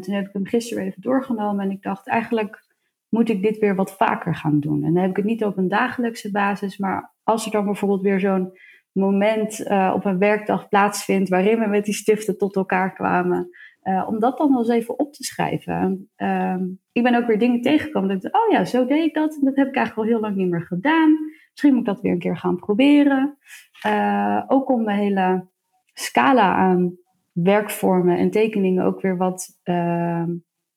[0.00, 2.68] toen heb ik hem gisteren even doorgenomen en ik dacht eigenlijk
[3.08, 4.84] moet ik dit weer wat vaker gaan doen.
[4.84, 8.02] En dan heb ik het niet op een dagelijkse basis, maar als er dan bijvoorbeeld
[8.02, 8.52] weer zo'n
[8.92, 13.48] moment uh, op een werkdag plaatsvindt waarin we met die stiften tot elkaar kwamen.
[13.82, 16.10] Uh, om dat dan wel eens even op te schrijven.
[16.16, 16.56] Uh,
[16.92, 19.38] ik ben ook weer dingen tegengekomen dat ik oh ja, zo deed ik dat.
[19.40, 21.16] Dat heb ik eigenlijk al heel lang niet meer gedaan.
[21.50, 23.38] Misschien moet ik dat weer een keer gaan proberen.
[23.86, 25.48] Uh, ook om de hele
[25.92, 26.98] scala aan
[27.32, 30.28] werkvormen en tekeningen ook weer wat ehm,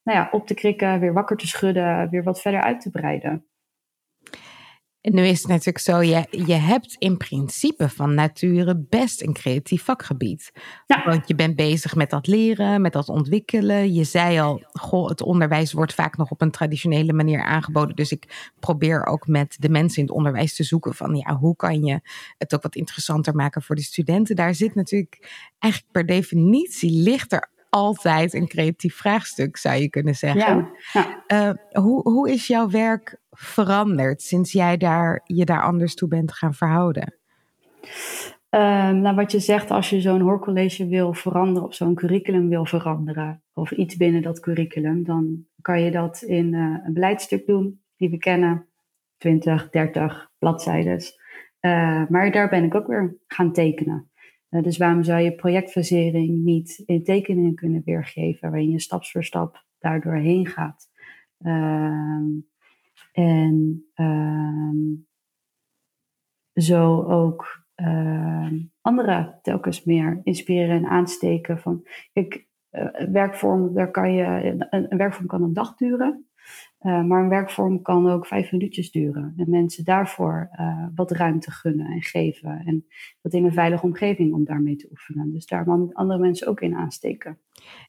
[0.03, 3.45] nou ja, op te krikken, weer wakker te schudden, weer wat verder uit te breiden.
[5.03, 9.33] En nu is het natuurlijk zo, je, je hebt in principe van nature best een
[9.33, 10.51] creatief vakgebied.
[10.85, 11.03] Ja.
[11.05, 13.93] Want je bent bezig met dat leren, met dat ontwikkelen.
[13.93, 17.95] Je zei al, goh, het onderwijs wordt vaak nog op een traditionele manier aangeboden.
[17.95, 21.55] Dus ik probeer ook met de mensen in het onderwijs te zoeken van, ja, hoe
[21.55, 22.01] kan je
[22.37, 24.35] het ook wat interessanter maken voor de studenten?
[24.35, 30.15] Daar zit natuurlijk eigenlijk per definitie ligt er altijd een creatief vraagstuk, zou je kunnen
[30.15, 30.69] zeggen.
[30.93, 36.07] Ja, uh, hoe, hoe is jouw werk veranderd sinds jij daar, je daar anders toe
[36.07, 37.13] bent gaan verhouden?
[38.49, 42.65] Um, nou, wat je zegt, als je zo'n hoorcollege wil veranderen of zo'n curriculum wil
[42.65, 47.81] veranderen, of iets binnen dat curriculum, dan kan je dat in uh, een beleidstuk doen,
[47.97, 48.67] die we kennen,
[49.17, 50.97] 20, 30 bladzijden.
[51.61, 54.11] Uh, maar daar ben ik ook weer gaan tekenen.
[54.49, 59.23] Uh, dus waarom zou je projectfasering niet in tekeningen kunnen weergeven, waarin je stap voor
[59.23, 60.89] stap daardoor heen gaat?
[61.37, 62.25] Ehm,
[63.13, 65.07] en um,
[66.53, 71.59] zo ook uh, anderen telkens meer inspireren en aansteken.
[71.59, 76.27] Van, kijk, uh, werkvorm, daar kan je, een, een, werkvorm kan een dag duren.
[76.81, 79.33] Uh, maar een werkvorm kan ook vijf minuutjes duren.
[79.37, 82.61] En mensen daarvoor uh, wat ruimte gunnen en geven.
[82.65, 82.85] En
[83.21, 85.31] dat in een veilige omgeving om daarmee te oefenen.
[85.31, 87.37] Dus daar andere mensen ook in aansteken.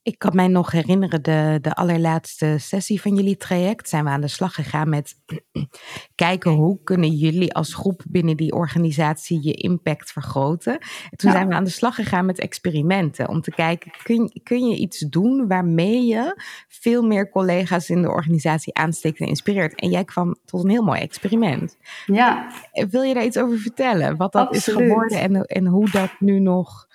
[0.02, 4.20] Ik kan mij nog herinneren, de, de allerlaatste sessie van jullie traject zijn we aan
[4.20, 5.14] de slag gegaan met
[6.14, 10.72] kijken hoe kunnen jullie als groep binnen die organisatie je impact vergroten.
[11.10, 14.68] En toen zijn we aan de slag gegaan met experimenten om te kijken, kun, kun
[14.68, 19.80] je iets doen waarmee je veel meer collega's in de organisatie aansteekt en inspireert.
[19.80, 21.76] En jij kwam tot een heel mooi experiment.
[22.06, 22.52] Ja.
[22.90, 24.16] Wil je daar iets over vertellen?
[24.16, 26.86] Wat dat is geworden en, en hoe dat nu nog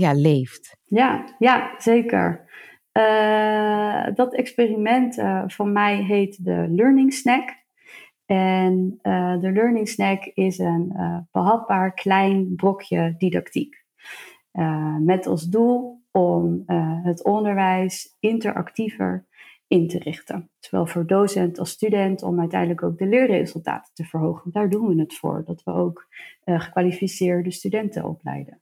[0.00, 0.76] ja, leeft?
[0.84, 2.44] Ja, ja zeker.
[2.96, 7.64] Uh, dat experiment uh, van mij heet de Learning Snack.
[8.26, 10.92] En uh, de Learning Snack is een
[11.32, 13.84] behapbaar klein brokje didactiek.
[15.00, 16.62] met als doel om
[17.02, 19.26] het onderwijs interactiever
[19.66, 20.50] in te richten.
[20.58, 24.52] Zowel voor docent als student, om uiteindelijk ook de leerresultaten te verhogen.
[24.52, 26.06] Daar doen we het voor, dat we ook
[26.44, 28.60] gekwalificeerde studenten opleiden.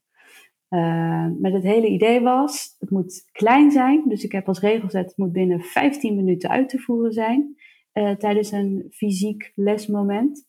[0.71, 4.03] Uh, met het hele idee was, het moet klein zijn.
[4.09, 7.57] Dus ik heb als regel gezet, het moet binnen 15 minuten uit te voeren zijn.
[7.95, 10.47] Uh, tijdens een fysiek lesmoment.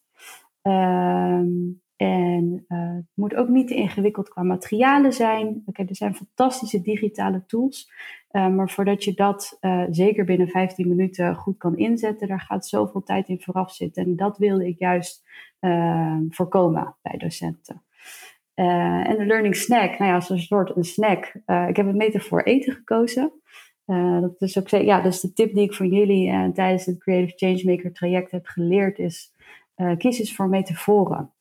[0.62, 1.48] Ehm,
[1.96, 5.62] en uh, het moet ook niet te ingewikkeld qua materialen zijn.
[5.66, 7.92] Okay, er zijn fantastische digitale tools.
[8.32, 13.04] Uh, maar voordat je dat zeker binnen 15 minuten goed kan inzetten, daar gaat zoveel
[13.04, 14.04] tijd in vooraf zitten.
[14.04, 15.24] En dat wilde ik juist
[16.30, 17.84] voorkomen bij docenten.
[18.56, 21.26] En de learning snack, nou ja, als een soort een snack.
[21.46, 23.32] ik heb een metafoor eten gekozen.
[24.22, 27.34] dat is ook ja, dat is de tip die ik voor jullie tijdens het Creative
[27.36, 29.34] Changemaker traject heb geleerd, is
[29.98, 31.32] kies eens voor metaforen.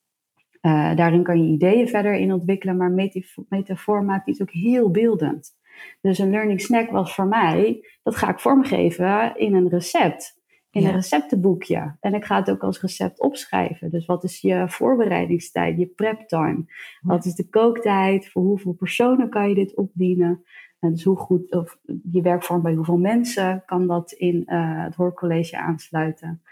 [0.94, 3.12] daarin kan je ideeën verder in ontwikkelen, maar
[3.48, 5.56] metafoor maakt iets ook heel beeldend.
[6.00, 10.42] Dus een learning snack was voor mij, dat ga ik vormgeven in een recept
[10.74, 11.96] in een receptenboekje.
[12.00, 13.90] En ik ga het ook als recept opschrijven.
[13.90, 16.64] Dus wat is je voorbereidingstijd, je prep time?
[17.00, 18.28] Wat is de kooktijd?
[18.28, 20.44] Voor hoeveel personen kan je dit opdienen?
[20.78, 21.78] En dus hoe goed, of
[22.12, 26.42] je werkvorm bij hoeveel mensen kan dat in uh, het hoorcollege aansluiten?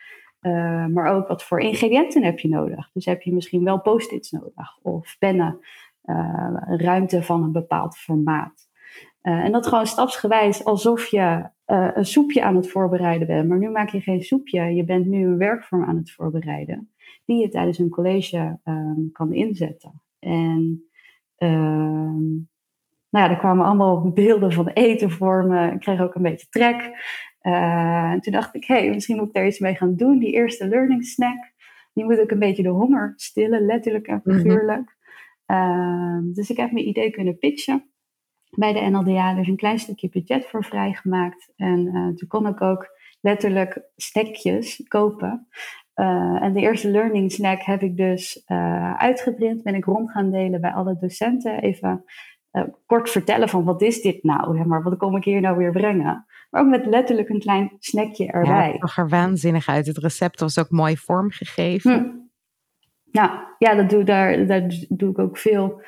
[0.41, 2.91] Uh, maar ook wat voor ingrediënten heb je nodig?
[2.93, 5.59] Dus heb je misschien wel post-its nodig of pennen,
[6.05, 8.71] uh, ruimte van een bepaald formaat.
[9.23, 13.49] En dat gewoon stapsgewijs alsof je uh, een soepje aan het voorbereiden bent.
[13.49, 16.91] Maar nu maak je geen soepje, je bent nu een werkvorm aan het voorbereiden.
[17.25, 20.03] Die je tijdens een college um, kan inzetten.
[20.19, 20.85] En
[21.39, 22.49] um,
[23.11, 25.73] nou ja, er kwamen allemaal beelden van eten voor me.
[25.73, 26.81] Ik kreeg ook een beetje trek.
[27.43, 30.19] Uh, en toen dacht ik, hé, hey, misschien moet ik daar iets mee gaan doen.
[30.19, 31.53] Die eerste learning snack,
[31.93, 34.37] die moet ook een beetje de honger stillen, letterlijk en mhm.
[34.37, 34.97] figuurlijk.
[35.47, 36.27] Mm -hmm.
[36.27, 37.92] uh, dus ik heb mijn idee kunnen pitchen
[38.57, 41.53] bij de NLDA dus een klein stukje budget voor vrijgemaakt.
[41.57, 42.89] En uh, toen kon ik ook
[43.21, 45.47] letterlijk stekjes kopen.
[45.95, 49.63] Uh, en de eerste learning snack heb ik dus uh, uitgeprint.
[49.63, 51.61] Ben ik rond gaan delen bij alle docenten.
[51.61, 52.05] Even
[52.87, 54.57] kort vertellen van wat is dit nou?
[54.57, 56.27] Zeg maar, wat kom ik hier nou weer brengen?
[56.51, 58.67] Maar ook met letterlijk een klein snackje erbij.
[58.67, 59.87] Ja, het zag er waanzinnig uit.
[59.87, 61.93] Het recept was ook mooi vormgegeven.
[61.93, 62.21] Hm.
[63.11, 65.83] Ja, ja dat doe, daar, daar doe ik ook veel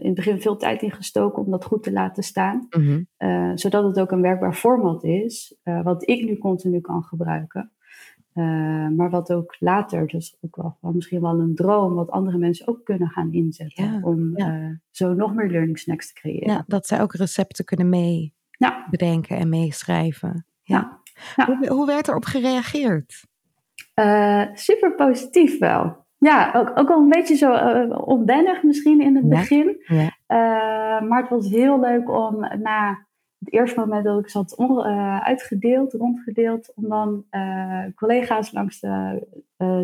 [0.00, 2.66] in het begin veel tijd in gestoken om dat goed te laten staan.
[2.76, 3.10] Mm
[3.54, 7.70] zodat het ook een werkbaar format is, uh, wat ik nu continu kan gebruiken.
[8.96, 12.68] maar wat ook later, dus ook wel, wel, misschien wel een droom, wat andere mensen
[12.68, 14.02] ook kunnen gaan inzetten.
[14.02, 14.36] om
[14.90, 16.52] zo nog meer learning snacks te creëren.
[16.52, 18.34] Ja, dat zij ook recepten kunnen mee
[18.90, 20.46] bedenken en meeschrijven.
[20.62, 21.00] Ja.
[21.46, 23.24] Hoe, hoe werd erop gereageerd?
[24.54, 26.01] super positief wel.
[26.22, 29.76] Ja, ook, ook wel een beetje zo uh, onwennig misschien in het begin.
[29.86, 30.02] Ja.
[30.02, 33.06] Uh, maar het was heel leuk om na
[33.44, 37.24] het eerste moment dat ik zat uh, uitgedeeld, rondgedeeld, om dan
[37.94, 39.26] collega's langs te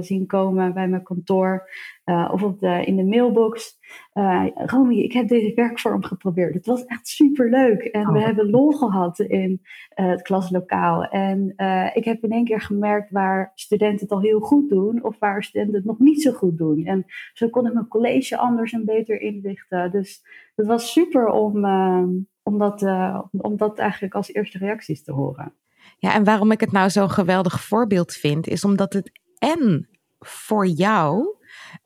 [0.00, 1.70] zien komen bij mijn kantoor
[2.04, 3.78] of op de, in de mailbox.
[4.54, 6.54] Romy, ik heb deze werkvorm geprobeerd.
[6.54, 8.24] Het was echt super leuk en we oh.
[8.24, 11.04] hebben lol gehad in het klaslokaal.
[11.04, 11.52] En
[11.94, 15.44] ik heb in één keer gemerkt waar studenten het al heel goed doen of waar
[15.44, 16.84] studenten het nog niet zo goed doen.
[16.84, 19.90] En zo kon ik mijn college anders en beter inrichten.
[19.90, 20.22] Dus
[20.56, 21.64] het was super om
[22.48, 25.54] om dat, uh, om dat eigenlijk als eerste reacties te horen.
[25.98, 30.66] Ja, en waarom ik het nou zo'n geweldig voorbeeld vind, is omdat het en voor
[30.66, 31.36] jou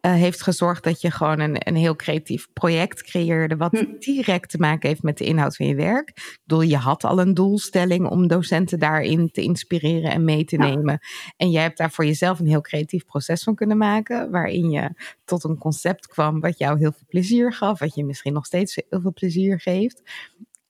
[0.01, 3.98] uh, heeft gezorgd dat je gewoon een, een heel creatief project creëerde, wat hm.
[3.98, 6.09] direct te maken heeft met de inhoud van je werk.
[6.09, 10.57] Ik bedoel, je had al een doelstelling om docenten daarin te inspireren en mee te
[10.57, 10.98] nemen.
[11.37, 14.90] En jij hebt daar voor jezelf een heel creatief proces van kunnen maken, waarin je
[15.25, 18.75] tot een concept kwam wat jou heel veel plezier gaf, wat je misschien nog steeds
[18.88, 20.03] heel veel plezier geeft.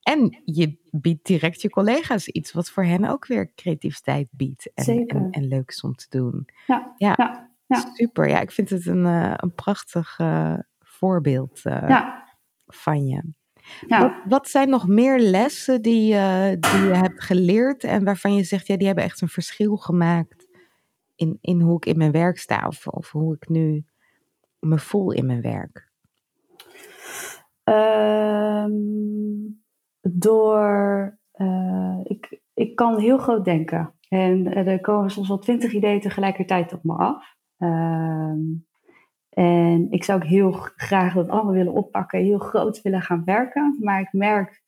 [0.02, 4.72] En je biedt direct je collega's iets wat voor hen ook weer creativiteit biedt.
[4.74, 6.48] En, en, en, leuk is om te doen.
[6.66, 8.28] Ja, ja, ja, super.
[8.28, 12.16] Ja, ik vind het een, uh, een prachtig uh, voorbeeld uh,
[12.66, 13.22] van je.
[13.88, 16.06] Wat, wat, zijn nog meer lessen die,
[16.58, 20.46] die je hebt geleerd en waarvan je zegt, ja, die hebben echt een verschil gemaakt
[21.14, 23.84] in, in hoe ik in mijn werk sta of, of hoe ik nu
[24.58, 25.90] me voel in mijn werk?
[27.64, 29.61] Um
[30.02, 31.18] door.
[31.34, 33.94] Uh, ik, ik kan heel groot denken.
[34.08, 37.36] En er komen soms wel twintig ideeën tegelijkertijd op me af.
[37.58, 38.34] Uh,
[39.28, 43.76] en ik zou ook heel graag dat allemaal willen oppakken, heel groot willen gaan werken.
[43.80, 44.62] Maar ik merk,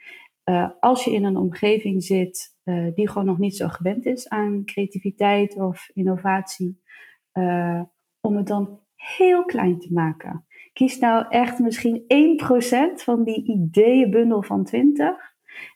[0.44, 2.53] uh, als je in een omgeving zit
[2.94, 6.83] die gewoon nog niet zo gewend is aan creativiteit of innovatie,
[8.20, 10.47] om het dan heel klein te maken.
[10.74, 12.04] Kies nou echt misschien
[12.98, 15.32] 1% van die ideeënbundel van 20.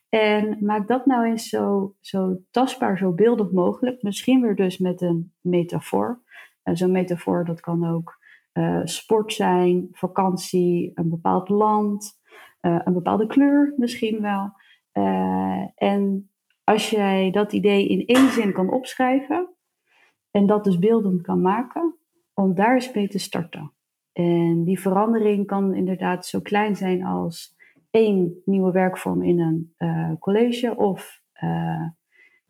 [0.08, 4.02] En maak dat nou eens zo, zo tastbaar, zo beeldig mogelijk.
[4.02, 6.22] Misschien weer dus met een metafoor.
[6.64, 8.18] Uh, Zo'n metafoor, dat kan ook
[8.52, 12.20] uh, sport zijn, vakantie, een bepaald land,
[12.61, 14.52] uh, een bepaalde kleur misschien wel.
[15.74, 16.30] en
[16.64, 19.54] als jij dat idee in één zin kan opschrijven
[20.30, 21.96] en dat dus beeldend kan maken,
[22.34, 23.72] om daar eens mee te starten.
[24.18, 27.57] En die verandering kan inderdaad zo klein zijn als
[27.90, 31.88] één nieuwe werkvorm in een uh, college of uh,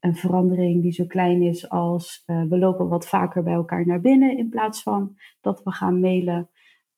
[0.00, 4.00] een verandering die zo klein is als uh, we lopen wat vaker bij elkaar naar
[4.00, 6.50] binnen in plaats van dat we gaan mailen.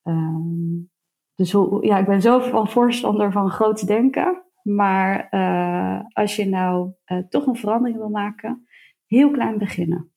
[0.05, 0.91] Um,
[1.35, 4.43] dus ja, ik ben zo van voorstander van groot denken.
[4.63, 5.29] Maar
[6.13, 6.93] als je nou
[7.29, 8.67] toch een verandering wil maken,
[9.07, 10.10] heel klein beginnen.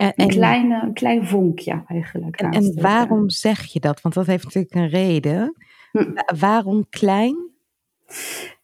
[0.00, 2.40] En, een, kleine, een klein vonkje eigenlijk.
[2.40, 4.00] En, en waarom zeg je dat?
[4.00, 5.56] Want dat heeft natuurlijk een reden.
[5.92, 6.38] Hm.
[6.38, 7.36] Waarom klein?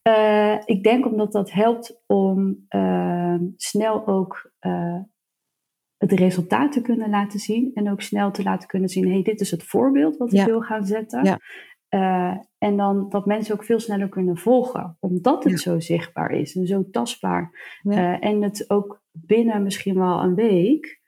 [0.02, 5.00] Uh, ik denk omdat dat helpt om uh, snel ook uh,
[5.96, 7.70] het resultaat te kunnen laten zien.
[7.74, 10.60] En ook snel te laten kunnen zien, hey, dit is het voorbeeld wat ik wil
[10.60, 11.24] gaan zetten.
[11.24, 11.38] Ja.
[11.90, 16.56] Uh, en dan dat mensen ook veel sneller kunnen volgen, omdat het zo zichtbaar is
[16.56, 17.78] en zo tastbaar.
[17.82, 21.00] Uh, en het ook binnen misschien wel een week,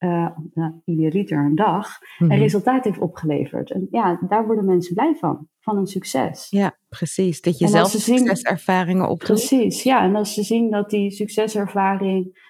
[0.00, 2.38] uh, nou, een dag, een mhm.
[2.38, 3.70] resultaat heeft opgeleverd.
[3.70, 6.46] En ja, daar worden mensen blij van, van een succes.
[6.50, 7.40] Ja, precies.
[7.40, 9.28] Dat je zelf succeservaringen opdoet.
[9.28, 10.02] Precies, ja.
[10.02, 12.48] En als ze zien dat die succeservaring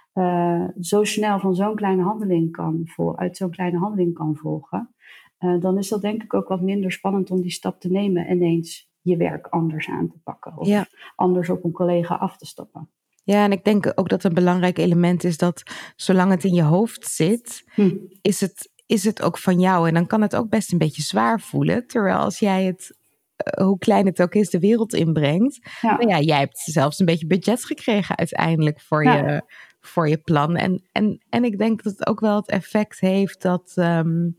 [0.81, 4.95] zo snel van zo'n kleine handeling kan, uit zo'n kleine handeling kan volgen,
[5.41, 8.27] uh, dan is dat denk ik ook wat minder spannend om die stap te nemen
[8.27, 10.57] en eens je werk anders aan te pakken.
[10.57, 10.69] Of
[11.17, 12.91] anders op een collega af te stappen.
[13.31, 15.63] Ja, en ik denk ook dat een belangrijk element is dat
[15.97, 17.97] zolang het in je hoofd zit, hm.
[18.23, 19.89] is, het, is het ook van jou.
[19.89, 21.87] En dan kan het ook best een beetje zwaar voelen.
[21.87, 22.97] Terwijl als jij het,
[23.59, 25.59] uh, hoe klein het ook is, de wereld inbrengt.
[25.81, 25.97] Ja.
[25.97, 29.43] Nou ja, jij hebt zelfs een beetje budget gekregen uiteindelijk voor, je,
[29.81, 30.57] voor je plan.
[30.57, 33.73] En, en, en ik denk dat het ook wel het effect heeft dat.
[33.77, 34.39] Um,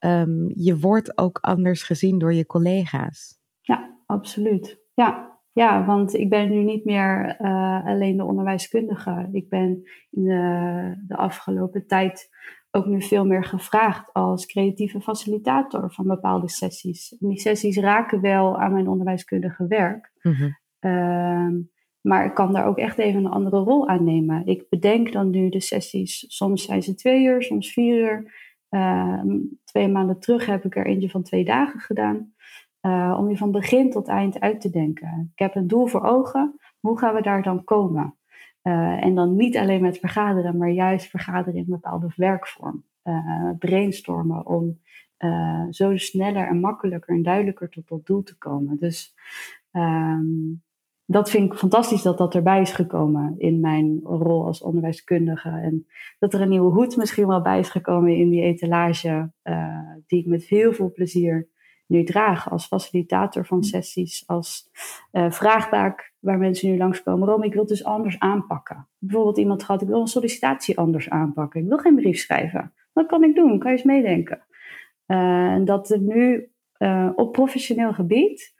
[0.00, 3.38] um, je wordt ook anders gezien door je collega's.
[3.60, 4.78] Ja, absoluut.
[4.94, 9.28] Ja, ja want ik ben nu niet meer uh, alleen de onderwijskundige.
[9.32, 12.28] Ik ben in de, de afgelopen tijd
[12.70, 17.16] ook nu veel meer gevraagd als creatieve facilitator van bepaalde sessies.
[17.20, 20.12] En die sessies raken wel aan mijn onderwijskundige werk.
[20.22, 20.56] Mm
[22.00, 24.46] maar ik kan daar ook echt even een andere rol aan nemen.
[24.46, 26.24] Ik bedenk dan nu de sessies.
[26.28, 28.32] Soms zijn ze twee uur, soms vier uur.
[28.68, 32.32] Ehm, twee maanden terug heb ik er eentje van twee dagen gedaan.
[32.88, 35.30] Uh, om je van begin tot eind uit te denken.
[35.32, 36.60] Ik heb een doel voor ogen.
[36.80, 38.14] Hoe gaan we daar dan komen?
[38.62, 42.84] Uh, en dan niet alleen met vergaderen, maar juist vergaderen in een bepaalde werkvorm.
[43.04, 44.78] Uh, brainstormen om
[45.70, 48.76] zo sneller en makkelijker en duidelijker tot dat doel te komen.
[48.78, 49.14] Dus
[49.72, 50.62] um,
[51.04, 55.48] dat vind ik fantastisch dat dat erbij is gekomen in mijn rol als onderwijskundige.
[55.48, 55.86] En
[56.18, 59.32] dat er een nieuwe hoed misschien wel bij is gekomen in die etalage,
[60.06, 61.48] die ik met heel veel plezier
[61.88, 64.70] nu draag als facilitator van sessies, als
[65.12, 67.28] uh, vraagbaak waar mensen nu langskomen.
[67.28, 68.88] Rom, ik wil het dus anders aanpakken.
[68.98, 71.60] Bijvoorbeeld iemand gehad, ik wil een sollicitatie anders aanpakken.
[71.60, 72.72] Ik wil geen brief schrijven.
[72.92, 73.58] Wat kan ik doen?
[73.58, 74.44] Kan je eens meedenken?
[75.06, 76.50] Uh, en dat er nu
[77.14, 78.54] op professioneel gebied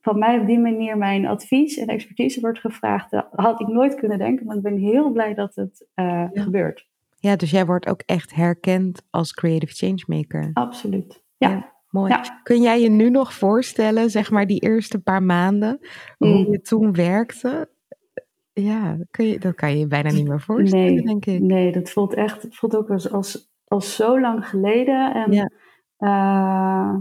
[0.00, 4.18] van mij op die manier mijn advies en expertise wordt gevraagd, had ik nooit kunnen
[4.18, 4.46] denken.
[4.46, 5.86] Maar ik ben heel blij dat het
[6.32, 6.88] gebeurt.
[7.16, 10.50] Ja, dus jij wordt ook echt herkend als creative changemaker.
[10.52, 11.24] Absoluut.
[11.36, 11.76] Ja.
[11.90, 12.14] Mooi.
[12.42, 15.78] Kun jij je nu nog voorstellen, zeg maar, die eerste paar maanden,
[16.18, 16.52] hoe mm.
[16.52, 17.68] je toen werkte?
[18.52, 21.40] Ja, kun je, dat kan je je bijna niet meer voorstellen, nee, denk ik.
[21.40, 25.14] Nee, dat voelt echt, het voelt ook als, als, als zo lang geleden.
[25.14, 25.50] En ja.
[25.98, 27.00] Uh,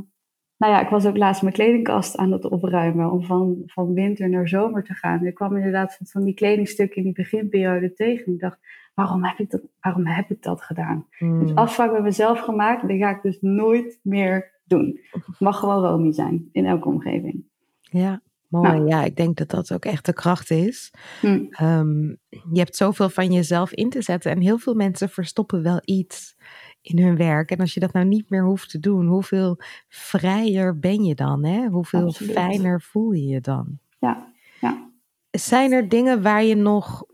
[0.58, 4.30] nou ja, ik was ook laatst mijn kledingkast aan het opruimen om van, van winter
[4.30, 5.26] naar zomer te gaan.
[5.26, 8.34] Ik kwam inderdaad van, van die kledingstukken in die beginperiode tegen.
[8.34, 8.60] Ik dacht,
[8.98, 11.06] waarom heb ik dat, waarom heb ik dat gedaan?
[11.18, 11.40] Hmm.
[11.40, 15.00] Dus afspraak met mezelf gemaakt, dat ga ik dus nooit meer doen.
[15.12, 17.44] Het mag gewoon Romy zijn in elke omgeving.
[17.82, 18.72] Ja, mooi.
[18.72, 18.88] Nou.
[18.88, 20.94] Ja, ik denk dat dat ook echt de kracht is.
[21.22, 21.50] Hmm.
[21.62, 25.82] Um, je hebt zoveel van jezelf in te zetten en heel veel mensen verstoppen wel
[25.84, 26.36] iets
[26.82, 27.52] in hun werk.
[27.52, 31.46] En als je dat nou niet meer hoeft te doen, hoeveel vrijer ben je dan?
[31.46, 31.68] Hè?
[31.68, 33.80] Hoeveel fijner voel je je dan?
[34.00, 34.90] Ja, ja.
[35.32, 37.06] Zijn er dingen waar je nog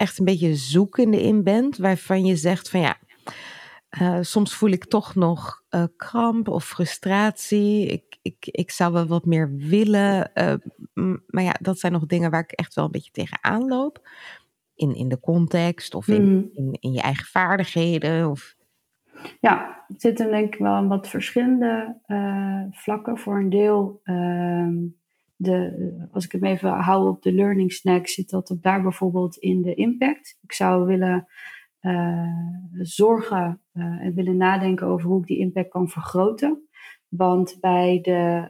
[0.00, 2.96] echt een beetje zoekende in bent, waarvan je zegt van ja,
[4.00, 7.86] uh, soms voel ik toch nog uh, kramp of frustratie.
[7.86, 10.30] Ik, ik, ik zou wel wat meer willen.
[10.34, 10.54] Uh,
[11.26, 14.08] maar ja, dat zijn nog dingen waar ik echt wel een beetje tegenaan loop
[14.74, 16.50] in, in de context of in, mm.
[16.54, 18.30] in, in, je eigen vaardigheden?
[18.30, 18.54] Of...
[19.40, 21.96] Ja, het zitten denk ik wel wat verschillende
[22.70, 23.18] vlakken.
[23.18, 24.68] Voor een deel, uh,
[25.42, 29.36] de, als ik hem even hou op de learning snack, zit dat op daar bijvoorbeeld
[29.36, 30.38] in de impact.
[30.42, 31.26] Ik zou willen
[31.80, 32.26] uh,
[32.72, 36.68] zorgen uh, en willen nadenken over hoe ik die impact kan vergroten.
[37.08, 38.48] Want bij de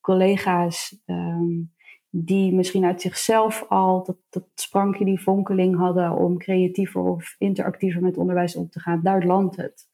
[0.00, 1.72] collega's um,
[2.10, 8.02] die misschien uit zichzelf al dat, dat sprankje, die vonkeling hadden om creatiever of interactiever
[8.02, 9.02] met onderwijs om te gaan.
[9.02, 9.86] Daar landt het.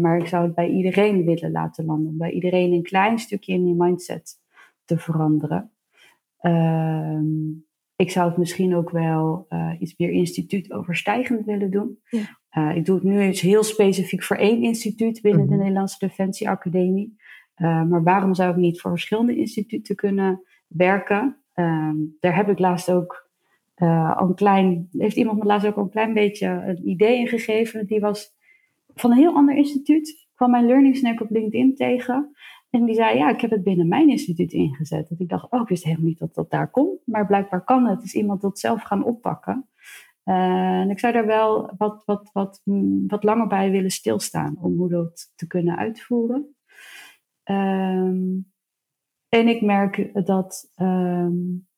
[0.00, 2.16] Maar ik zou het bij iedereen willen laten landen.
[2.16, 4.41] Bij iedereen een klein stukje in die mindset
[4.92, 5.70] te veranderen.
[6.40, 7.20] Uh,
[7.96, 11.98] ik zou het misschien ook wel uh, iets meer instituut overstijgend willen doen.
[12.08, 12.38] Ja.
[12.58, 15.50] Uh, ik doe het nu eens heel specifiek voor één instituut binnen mm -hmm.
[15.50, 15.62] de mhm.
[15.62, 17.16] Nederlandse Defensie Academie.
[17.56, 21.36] maar waarom zou ik niet voor verschillende instituten kunnen werken.
[21.54, 23.30] Um, daar heb ik laatst ook
[24.16, 27.86] al een klein, heeft iemand me laatst ook al een klein beetje een idee ingegeven.
[27.86, 28.30] Die was
[28.94, 30.08] van een heel ander instituut.
[30.08, 32.30] Ik kwam mijn Learning Snack op LinkedIn tegen.
[32.72, 35.10] En die zei, ja, ik heb het binnen mijn instituut ingezet.
[35.10, 37.00] En ik dacht, oh, ik wist helemaal niet dat dat daar komt.
[37.06, 38.02] Maar blijkbaar kan het.
[38.02, 39.68] Is iemand dat zelf gaan oppakken.
[40.24, 44.56] Uh, en ik zou daar wel wat, wat, wat, mm, wat langer bij willen stilstaan.
[44.60, 46.56] Om hoe dat te kunnen uitvoeren.
[47.44, 48.52] Um,
[49.28, 51.68] en ik merk dat um,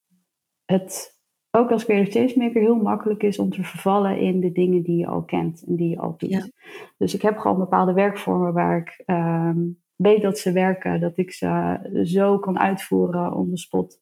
[0.64, 1.18] het
[1.50, 5.06] ook als creative changemaker heel makkelijk is om te vervallen in de dingen die je
[5.06, 6.52] al kent en die je al doet.
[6.98, 11.32] Dus ik heb gewoon bepaalde werkvormen waar ik um, weet dat ze werken, dat ik
[11.32, 14.00] ze zo kan uitvoeren on the spot.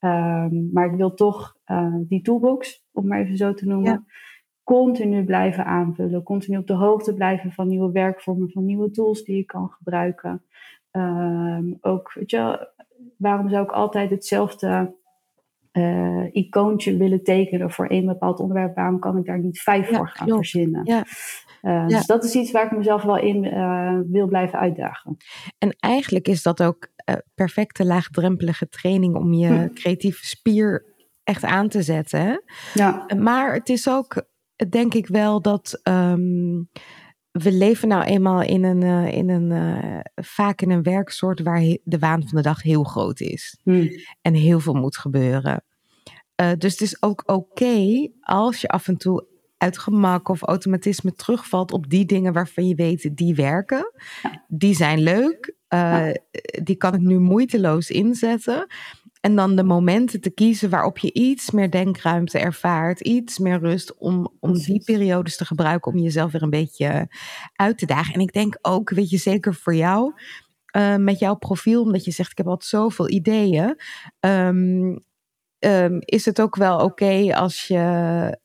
[0.00, 4.06] Um, maar ik wil toch uh, die toolbox, om maar even zo te noemen,
[4.64, 6.22] continu blijven aanvullen.
[6.22, 10.42] Continu op de hoogte blijven van nieuwe werkvormen, van nieuwe tools die ik kan gebruiken.
[10.92, 12.68] Um, ook, weet je,
[13.16, 14.94] waarom zou ik altijd hetzelfde
[15.72, 18.74] uh, icoontje willen tekenen voor één bepaald onderwerp?
[18.74, 20.80] Waarom kan ik daar niet vijf voor gaan verzinnen?
[20.84, 21.04] Ja.
[21.62, 25.16] Uh, Dus dat is iets waar ik mezelf wel in uh, wil blijven uitdagen.
[25.58, 26.88] En eigenlijk is dat ook
[27.34, 29.68] perfecte laagdrempelige training om je hm.
[29.74, 30.84] creatieve spier
[31.24, 32.44] echt aan te zetten.
[32.74, 33.06] Ja.
[33.16, 34.24] Maar het is ook,
[34.68, 35.80] denk ik wel, dat.
[35.82, 36.70] Um,
[37.30, 38.82] we leven nou eenmaal in een,
[39.12, 43.60] in een vaak in een werksoort waar de waan van de dag heel groot is.
[43.62, 43.88] Hmm.
[44.20, 45.64] En heel veel moet gebeuren.
[46.58, 49.26] Dus het is ook oké als je af en toe
[49.58, 53.92] uit gemak of automatisme terugvalt op die dingen waarvan je weet die werken.
[54.48, 55.54] Die zijn leuk.
[55.68, 56.16] Ja.
[56.62, 58.66] Die kan ik nu moeiteloos inzetten.
[59.20, 63.98] En dan de momenten te kiezen waarop je iets meer denkruimte ervaart, iets meer rust
[63.98, 67.08] om, om die periodes te gebruiken om jezelf weer een beetje
[67.54, 68.14] uit te dagen.
[68.14, 70.12] En ik denk ook, weet je, zeker voor jou,
[70.76, 73.80] uh, met jouw profiel, omdat je zegt ik heb altijd zoveel ideeën.
[74.20, 75.06] Um,
[75.58, 77.76] um, is het ook wel oké als je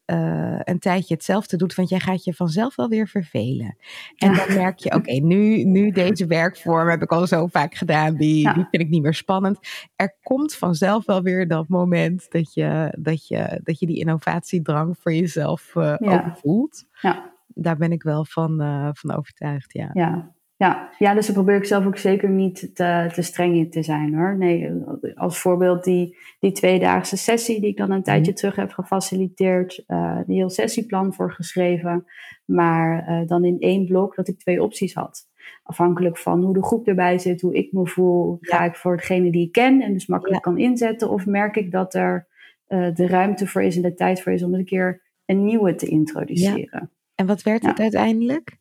[0.05, 3.77] uh, een tijdje hetzelfde doet, want jij gaat je vanzelf wel weer vervelen.
[4.17, 8.15] En dan merk je, oké, nu, nu deze werkvorm heb ik al zo vaak gedaan,
[8.15, 8.53] die, ja.
[8.53, 9.59] die vind ik niet meer spannend.
[9.95, 14.97] Er komt vanzelf wel weer dat moment dat je, dat je, dat je die innovatiedrang
[14.99, 16.13] voor jezelf uh, ja.
[16.13, 16.85] ook voelt.
[17.01, 17.31] Ja.
[17.47, 19.89] Daar ben ik wel van, uh, van overtuigd, ja.
[19.93, 20.31] Ja,
[20.63, 23.83] ja, ja, dus daar probeer ik zelf ook zeker niet te, te streng in te
[23.83, 24.37] zijn hoor.
[24.37, 24.71] Nee,
[25.15, 28.39] als voorbeeld die, die tweedaagse sessie die ik dan een tijdje mhm.
[28.39, 29.83] terug heb gefaciliteerd.
[29.87, 32.05] Uh, een heel sessieplan voor geschreven.
[32.45, 35.27] Maar uh, dan in één blok dat ik twee opties had.
[35.63, 38.37] Afhankelijk van hoe de groep erbij zit, hoe ik me voel.
[38.41, 41.09] Ga ik voor degene die ik ken en dus makkelijk kan inzetten?
[41.09, 42.27] Of merk ik dat er
[42.67, 45.43] uh, de ruimte voor is en de tijd voor is om eens een keer een
[45.43, 46.67] nieuwe te introduceren?
[46.71, 46.89] Ja.
[47.15, 48.57] En wat werd het uiteindelijk?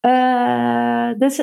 [0.00, 1.36] Uh, dat is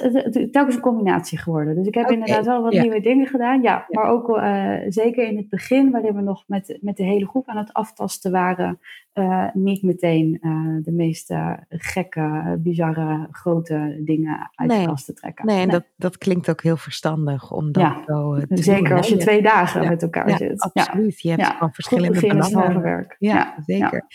[0.52, 1.76] telkens een combinatie geworden.
[1.76, 2.82] Dus ik heb okay, inderdaad wel wat ja.
[2.82, 3.62] nieuwe dingen gedaan.
[3.62, 4.02] Ja, ja.
[4.02, 7.48] maar ook uh, zeker in het begin, waarin we nog met, met de hele groep
[7.48, 8.80] aan het aftasten waren,
[9.16, 10.38] uh, niet meteen
[10.84, 11.34] de meest
[11.70, 14.80] gekke, bizarre, grote dingen uit nee.
[14.80, 15.46] de kast te trekken.
[15.46, 15.80] Nee, en nee.
[15.80, 18.04] Dat, dat klinkt ook heel verstandig om dat ja.
[18.06, 20.62] zo te Zeker doen, als je twee dagen met elkaar zit.
[20.62, 22.82] Absoluut, je hebt gewoon verschillende belangen.
[22.82, 23.16] werk.
[23.20, 24.08] Ja, zeker.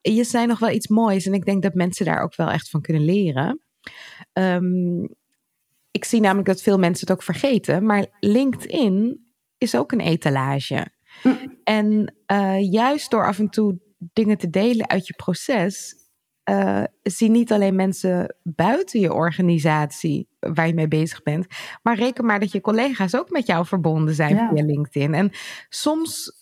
[0.00, 2.70] Je zei nog wel iets moois en ik denk dat mensen daar ook wel echt
[2.70, 3.60] van kunnen leren.
[4.32, 5.16] Um,
[5.90, 9.26] ik zie namelijk dat veel mensen het ook vergeten, maar LinkedIn
[9.58, 10.86] is ook een etalage.
[11.22, 11.58] Mm.
[11.64, 12.14] En
[12.70, 15.94] juist door af en toe dingen te delen uit je proces,
[16.50, 21.46] uh, zien niet alleen mensen buiten je organisatie waar je mee bezig bent,
[21.82, 24.48] maar reken maar dat je collega's ook met jou verbonden zijn ja.
[24.48, 25.14] via LinkedIn.
[25.14, 25.30] En
[25.68, 26.32] soms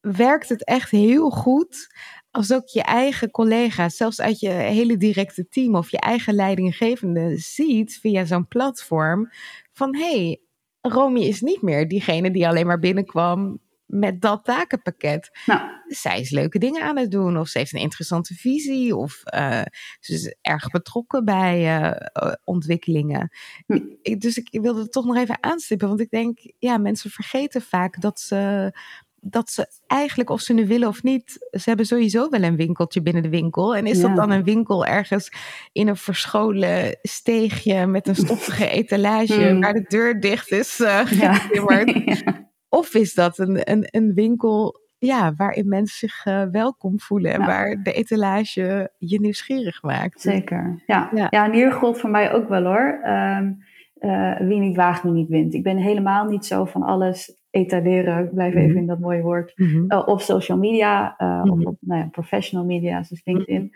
[0.00, 1.96] werkt het echt heel goed
[2.30, 7.36] als ook je eigen collega's, zelfs uit je hele directe team of je eigen leidinggevende
[7.36, 9.30] ziet via zo'n platform
[9.72, 10.40] van hé, hey,
[10.80, 15.30] Romy is niet meer diegene die alleen maar binnenkwam met dat takenpakket.
[15.46, 15.60] Nou.
[15.86, 19.62] Zij is leuke dingen aan het doen, of ze heeft een interessante visie, of uh,
[20.00, 23.30] ze is erg betrokken bij uh, ontwikkelingen.
[23.66, 23.80] Hm.
[24.02, 27.62] Ik, dus ik wilde het toch nog even aanstippen, want ik denk, ja, mensen vergeten
[27.62, 28.72] vaak dat ze
[29.20, 33.02] dat ze eigenlijk, of ze nu willen of niet, ze hebben sowieso wel een winkeltje
[33.02, 33.76] binnen de winkel.
[33.76, 34.06] En is ja.
[34.06, 35.32] dat dan een winkel ergens
[35.72, 39.60] in een verscholen steegje met een stoffige etalage hmm.
[39.60, 41.48] waar de deur dicht is uh, ja.
[42.68, 47.40] Of is dat een, een, een winkel ja, waarin mensen zich uh, welkom voelen en
[47.40, 47.46] ja.
[47.46, 50.20] waar de etalage je nieuwsgierig maakt?
[50.20, 51.10] Zeker, ja.
[51.14, 53.00] Ja, ja en hier gold voor mij ook wel hoor.
[53.06, 53.66] Um,
[54.00, 55.54] uh, wie niet waagt, wie niet wint.
[55.54, 58.78] Ik ben helemaal niet zo van alles etaleren, ik blijf even mhm.
[58.78, 59.84] in dat mooie woord, mm -hmm.
[59.88, 61.50] uh, op social media uh, mm -hmm.
[61.50, 63.72] of op nou ja, professional media zoals LinkedIn.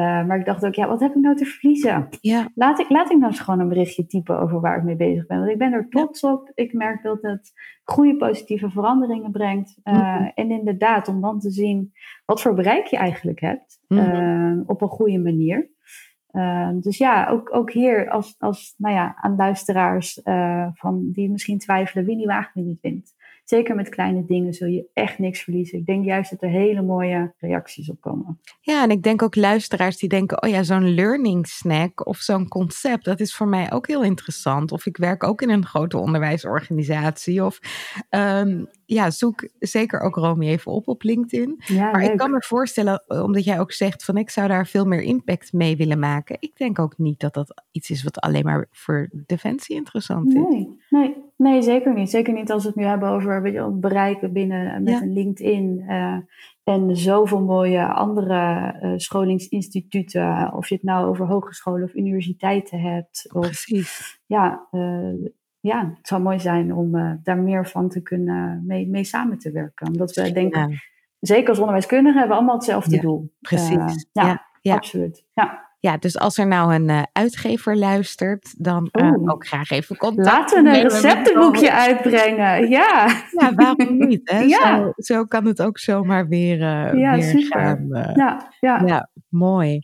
[0.00, 2.08] Maar ik dacht ook, ja, wat heb ik nou te verliezen?
[2.20, 2.48] Ja.
[2.54, 5.26] Laat, ik, laat ik nou eens gewoon een berichtje typen over waar ik mee bezig
[5.26, 5.38] ben.
[5.38, 6.50] Want ik ben er trots op.
[6.54, 7.52] Ik merk dat het
[7.84, 9.78] goede positieve veranderingen brengt.
[9.84, 11.92] Mm En inderdaad, om dan te zien
[12.24, 15.70] wat voor bereik je eigenlijk hebt mm op een goede manier.
[16.80, 20.20] dus ja, ook, ook hier als, als nou ja, aan luisteraars
[20.74, 23.15] van die misschien twijfelen wie die wagen wie niet wint
[23.48, 25.78] zeker met kleine dingen zul je echt niks verliezen.
[25.78, 28.40] Ik denk juist dat er hele mooie reacties op komen.
[28.60, 32.48] Ja, en ik denk ook luisteraars die denken, oh ja, zo'n learning snack of zo'n
[32.48, 34.72] concept, dat is voor mij ook heel interessant.
[34.72, 37.44] Of ik werk ook in een grote onderwijsorganisatie.
[37.44, 37.60] Of
[38.08, 41.54] ehm, ja, zoek zeker ook Romy even op op LinkedIn.
[41.66, 44.66] Ja, maar ik kan me voorstellen, eh, omdat jij ook zegt van ik zou daar
[44.66, 46.36] veel meer impact mee willen maken.
[46.40, 50.40] Ik denk ook niet dat dat iets is wat alleen maar voor defensie interessant is.
[50.48, 52.10] Nee, nee, nee zeker niet.
[52.10, 55.12] Zeker niet als we het nu hebben over weet je, bereiken binnen eh, met een
[55.12, 55.84] LinkedIn.
[55.88, 56.16] Uh,
[56.64, 60.52] en zoveel mooie andere uh, scholingsinstituten.
[60.52, 63.30] Of je het nou over hogescholen of universiteiten hebt.
[63.32, 64.20] Of, Precies.
[64.26, 64.68] Ja,
[65.60, 69.38] ja, het zou mooi zijn om uh, daar meer van te kunnen mee, mee samen
[69.38, 69.86] te werken.
[69.86, 70.76] Omdat we denken, ja.
[71.20, 73.32] zeker als onderwijskundigen, hebben we allemaal hetzelfde ja, doel.
[73.40, 73.76] Precies.
[73.76, 75.24] Uh, ja, ja, absoluut.
[75.34, 75.64] Ja.
[75.80, 78.88] Ja, dus als er nou een uh, uitgever luistert, dan
[79.24, 80.26] ook graag even contact.
[80.26, 82.68] Laten we een receptenboekje uitbrengen.
[82.68, 83.22] Ja.
[83.30, 84.30] ja, waarom niet?
[84.30, 84.40] Hè?
[84.56, 84.76] Ja.
[84.76, 87.60] Zo, zo kan het ook zomaar weer, ja, weer super.
[87.60, 87.88] gaan.
[88.14, 88.82] ja, ja.
[88.86, 89.80] ja, mooi.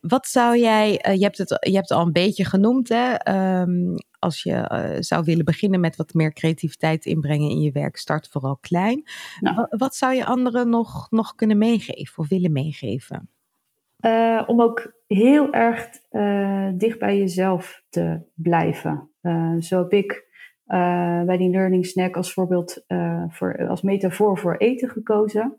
[0.00, 3.34] Wat zou jij, je, hebt het, je hebt het al een beetje genoemd, hè?
[3.60, 3.94] Um,
[4.24, 8.28] als je uh, zou willen beginnen met wat meer creativiteit inbrengen in je werk, start
[8.28, 9.02] vooral klein.
[9.40, 9.66] Nou.
[9.70, 13.28] Wat, zou je anderen nog, nog kunnen meegeven of willen meegeven?
[14.00, 19.10] Uh, om ook heel erg uh, dicht bij jezelf te blijven.
[19.58, 20.32] zo heb ik
[21.26, 22.84] bij die Learning Snack als voorbeeld,
[23.28, 25.58] voor, als metafoor voor eten gekozen.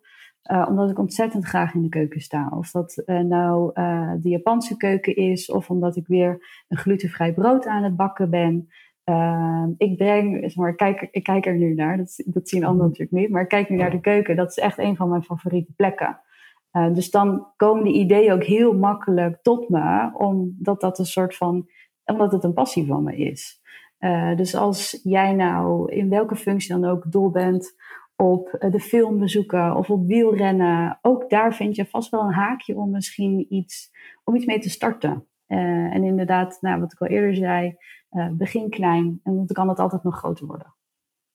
[0.51, 2.51] Uh, omdat ik ontzettend graag in de keuken sta.
[2.57, 7.33] Of dat uh, nou uh, de Japanse keuken is, of omdat ik weer een glutenvrij
[7.33, 8.67] brood aan het bakken ben.
[9.77, 13.17] ik breng, maar, ik kijk, ik kijk er nu naar, dat, dat zien anderen natuurlijk
[13.17, 14.35] niet, maar ik kijk nu naar de keuken.
[14.35, 16.19] Dat is echt een van mijn favoriete plekken.
[16.71, 21.69] dus dan komen die ideeën ook heel makkelijk tot me, omdat dat een soort van,
[22.03, 23.61] omdat het een passie van me is.
[24.35, 27.75] dus als jij nou in welke functie dan ook dol bent
[28.15, 30.99] op eh, de film bezoeken of op wielrennen.
[31.01, 33.91] Ook daar vind je vast wel een haakje om misschien iets,
[34.23, 35.27] om iets mee te starten.
[35.47, 35.59] Uh,
[35.95, 37.75] en inderdaad, nou, wat ik al eerder zei,
[38.11, 40.75] uh, begin klein en dan kan het altijd nog groter worden.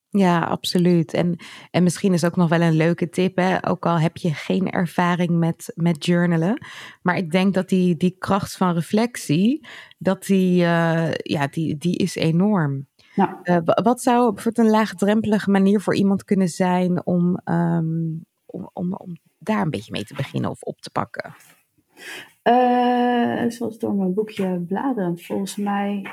[0.08, 1.14] Ja, absoluut.
[1.14, 1.36] En,
[1.70, 3.68] en misschien is ook nog wel een leuke tip, hè?
[3.68, 6.66] ook al heb je geen ervaring met, met journalen.
[7.02, 9.66] Maar ik denk dat die, die kracht van reflectie,
[9.98, 10.56] dat die,
[11.22, 12.88] ja, die, die is enorm.
[13.20, 13.62] Nou.
[13.64, 18.94] Uh, wat zou bijvoorbeeld een laagdrempelige manier voor iemand kunnen zijn om, um, om, om,
[18.94, 21.34] om daar een beetje mee te beginnen of op te pakken?
[22.44, 25.18] Uh, zoals door mijn boekje bladeren.
[25.18, 26.06] Volgens mij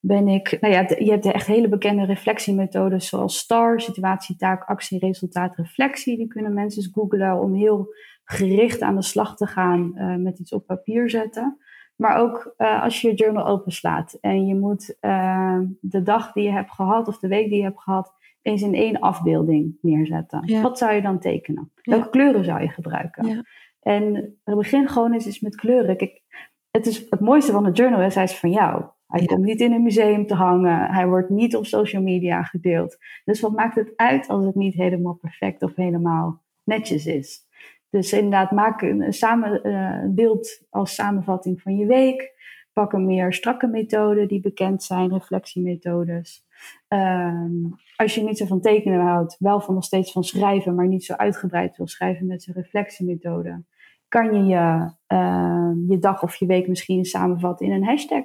[0.00, 0.60] ben ik.
[0.60, 5.56] Nou ja, je hebt de echt hele bekende reflectiemethodes zoals STAR, situatie, taak, actie, resultaat,
[5.56, 6.16] reflectie.
[6.16, 10.38] Die kunnen mensen eens googlen om heel gericht aan de slag te gaan uh, met
[10.38, 11.58] iets op papier zetten.
[11.98, 16.44] Maar ook uh, als je je journal openslaat en je moet uh, de dag die
[16.44, 20.42] je hebt gehad of de week die je hebt gehad eens in één afbeelding neerzetten.
[20.44, 20.60] Ja.
[20.60, 21.70] Wat zou je dan tekenen?
[21.74, 21.92] Ja.
[21.92, 23.26] Welke kleuren zou je gebruiken?
[23.26, 23.42] Ja.
[23.80, 25.96] En begin gewoon eens, eens met kleuren.
[25.96, 26.22] Kijk,
[26.70, 28.84] het, is, het mooiste van de journal is, hij is van jou.
[29.06, 30.90] Hij komt niet in een museum te hangen.
[30.90, 32.96] Hij wordt niet op social media gedeeld.
[33.24, 37.46] Dus wat maakt het uit als het niet helemaal perfect of helemaal netjes is?
[37.90, 42.36] Dus inderdaad, maak een, samen, uh, een beeld als samenvatting van je week.
[42.72, 46.46] Pak een meer strakke methode die bekend zijn, reflectiemethodes.
[46.88, 50.86] Um, als je niet zo van tekenen houdt, wel van nog steeds van schrijven, maar
[50.86, 53.64] niet zo uitgebreid wil schrijven met zijn reflectiemethode,
[54.08, 58.24] kan je je, uh, je dag of je week misschien samenvatten in een hashtag.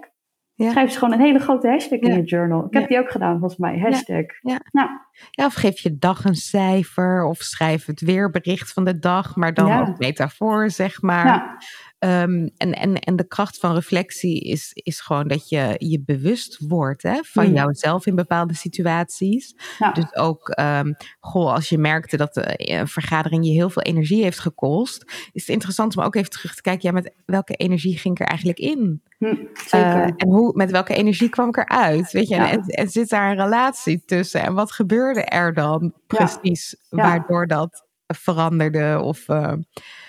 [0.56, 0.70] Ja.
[0.70, 2.66] Schrijf eens gewoon een hele grote hashtag in je journal.
[2.66, 3.80] Ik heb die ook gedaan, volgens mij.
[3.80, 4.26] Hashtag.
[4.42, 4.60] Ja.
[4.72, 4.90] Nou.
[5.30, 7.26] ja, of geef je dag een cijfer.
[7.26, 9.36] Of schrijf het weerbericht van de dag.
[9.36, 11.64] Maar dan ook metafoor, zeg maar.
[12.04, 16.58] Um, en, en, en de kracht van reflectie is, is gewoon dat je je bewust
[16.68, 17.54] wordt hè, van mm.
[17.54, 19.56] jouzelf in bepaalde situaties.
[19.80, 19.92] Ja.
[19.92, 24.40] Dus ook, um, goh, als je merkte dat een vergadering je heel veel energie heeft
[24.40, 28.16] gekost, is het interessant om ook even terug te kijken, ja, met welke energie ging
[28.16, 29.02] ik er eigenlijk in?
[29.18, 32.12] Mm, uh, en hoe, met welke energie kwam ik eruit?
[32.12, 32.52] Weet je, ja.
[32.52, 34.42] en, en, zit daar een relatie tussen?
[34.42, 39.00] En wat gebeurde er dan precies, waardoor dat veranderde.
[39.04, 39.54] Of, uh,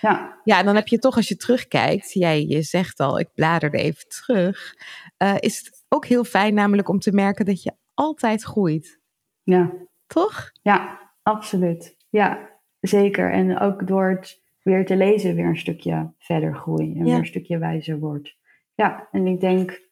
[0.01, 0.41] ja.
[0.45, 3.79] ja, en dan heb je toch, als je terugkijkt, jij je zegt al, ik bladerde
[3.79, 4.75] even terug,
[5.23, 9.01] uh, is het ook heel fijn namelijk om te merken dat je altijd groeit.
[9.43, 9.73] Ja.
[10.07, 10.51] Toch?
[10.63, 11.97] Ja, absoluut.
[12.09, 13.33] Ja, zeker.
[13.33, 17.27] En ook door het weer te lezen weer een stukje verder groei en weer een
[17.27, 18.37] stukje wijzer wordt.
[18.75, 19.83] Ja, en ik denk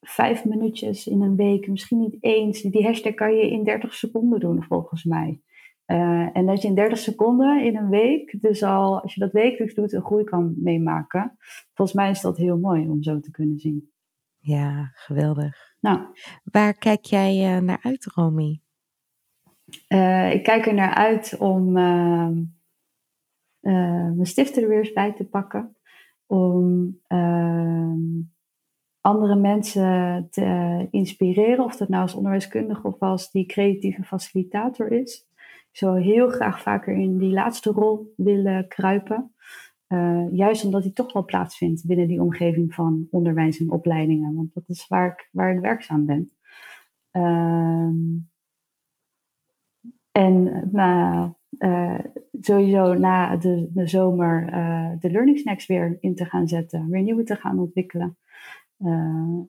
[0.00, 2.62] vijf minuutjes in een week, misschien niet eens.
[2.62, 5.40] Die hashtag kan je in 30 seconden doen, volgens mij.
[5.86, 9.32] Uh, en dat je in 30 seconden in een week, dus al als je dat
[9.32, 11.36] wekelijks doet, een groei kan meemaken.
[11.74, 13.92] Volgens mij is dat heel mooi om zo te kunnen zien.
[14.38, 15.76] Ja, geweldig.
[15.80, 16.00] Nou.
[16.44, 18.60] Waar kijk jij uh, naar uit, Romy?
[19.88, 22.42] Uh, ik kijk er naar uit om ehm,
[24.16, 25.76] mijn stifter er weer eens bij te pakken.
[26.26, 28.22] Om ehm,
[29.00, 35.26] andere mensen te inspireren, of dat nou als onderwijskundige of als die creatieve facilitator is.
[35.74, 39.34] Ik zou heel graag vaker in die laatste rol willen kruipen.
[39.88, 44.34] Uh, juist omdat die toch wel plaatsvindt binnen die omgeving van onderwijs en opleidingen.
[44.34, 46.32] Want dat is waar ik, waar ik werkzaam ben.
[47.12, 47.90] Uh,
[50.10, 51.98] en nou, uh,
[52.40, 56.90] sowieso na de, de zomer uh, de Learning Snacks weer in te gaan zetten.
[56.90, 58.16] Weer nieuwe te gaan ontwikkelen.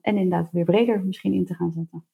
[0.16, 2.04] inderdaad weer breder misschien in te gaan zetten.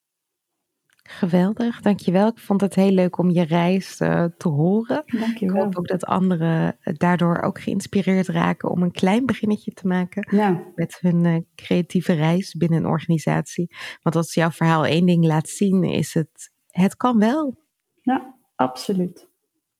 [1.02, 2.28] Geweldig, dankjewel.
[2.28, 5.02] Ik vond het heel leuk om je reis uh, te horen.
[5.06, 5.56] Dankjewel.
[5.56, 10.36] Ik hoop ook dat anderen daardoor ook geïnspireerd raken om een klein beginnetje te maken
[10.36, 10.62] ja.
[10.74, 13.76] met hun uh, creatieve reis binnen een organisatie.
[14.02, 17.56] Want als jouw verhaal één ding laat zien, is het, het kan wel.
[18.02, 19.28] Ja, absoluut.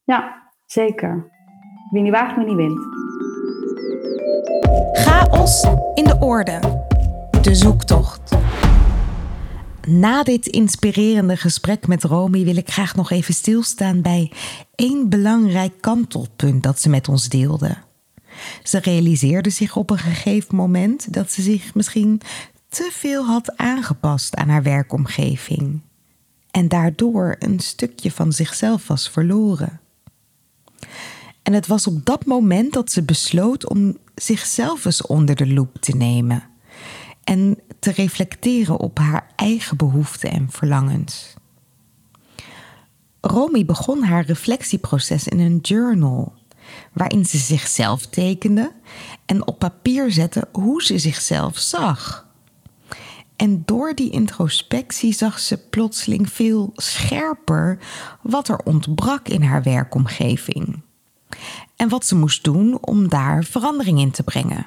[0.05, 1.31] Ja, zeker.
[1.91, 2.81] Wie niet waagt, wie niet wint.
[4.93, 5.63] Chaos
[5.95, 6.61] in de orde.
[7.43, 8.37] De zoektocht.
[9.89, 14.33] Na dit inspirerende gesprek met Romy wil ik graag nog even stilstaan bij
[14.75, 17.77] één belangrijk kantelpunt dat ze met ons deelde.
[18.63, 22.21] Ze realiseerde zich op een gegeven moment dat ze zich misschien
[22.69, 25.81] te veel had aangepast aan haar werkomgeving
[26.51, 29.81] en daardoor een stukje van zichzelf was verloren.
[31.43, 35.77] En het was op dat moment dat ze besloot om zichzelf eens onder de loep
[35.81, 36.51] te nemen
[37.25, 41.35] en te reflecteren op haar eigen behoeften en verlangens.
[43.21, 46.35] Romy begon haar reflectieproces in een journal,
[46.93, 48.73] waarin ze zichzelf tekende
[49.27, 52.31] en op papier zette hoe ze zichzelf zag.
[53.37, 57.79] En door die introspectie zag ze plotseling veel scherper
[58.23, 60.81] wat er ontbrak in haar werkomgeving.
[61.77, 64.67] En wat ze moest doen om daar verandering in te brengen.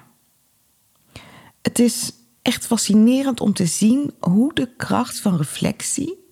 [1.62, 2.12] Het is
[2.46, 6.24] echt fascinerend om te zien hoe de kracht van reflectie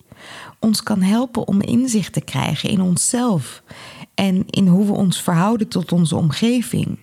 [0.58, 3.62] ons kan helpen om inzicht te krijgen in onszelf
[4.14, 6.98] en in hoe we ons verhouden tot onze omgeving.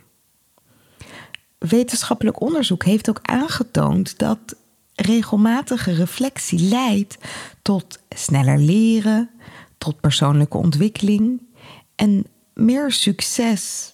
[1.57, 4.55] Wetenschappelijk onderzoek heeft ook aangetoond dat
[4.95, 7.18] regelmatige reflectie leidt
[7.62, 9.30] tot sneller leren,
[9.78, 11.41] tot persoonlijke ontwikkeling
[11.95, 13.93] en meer succes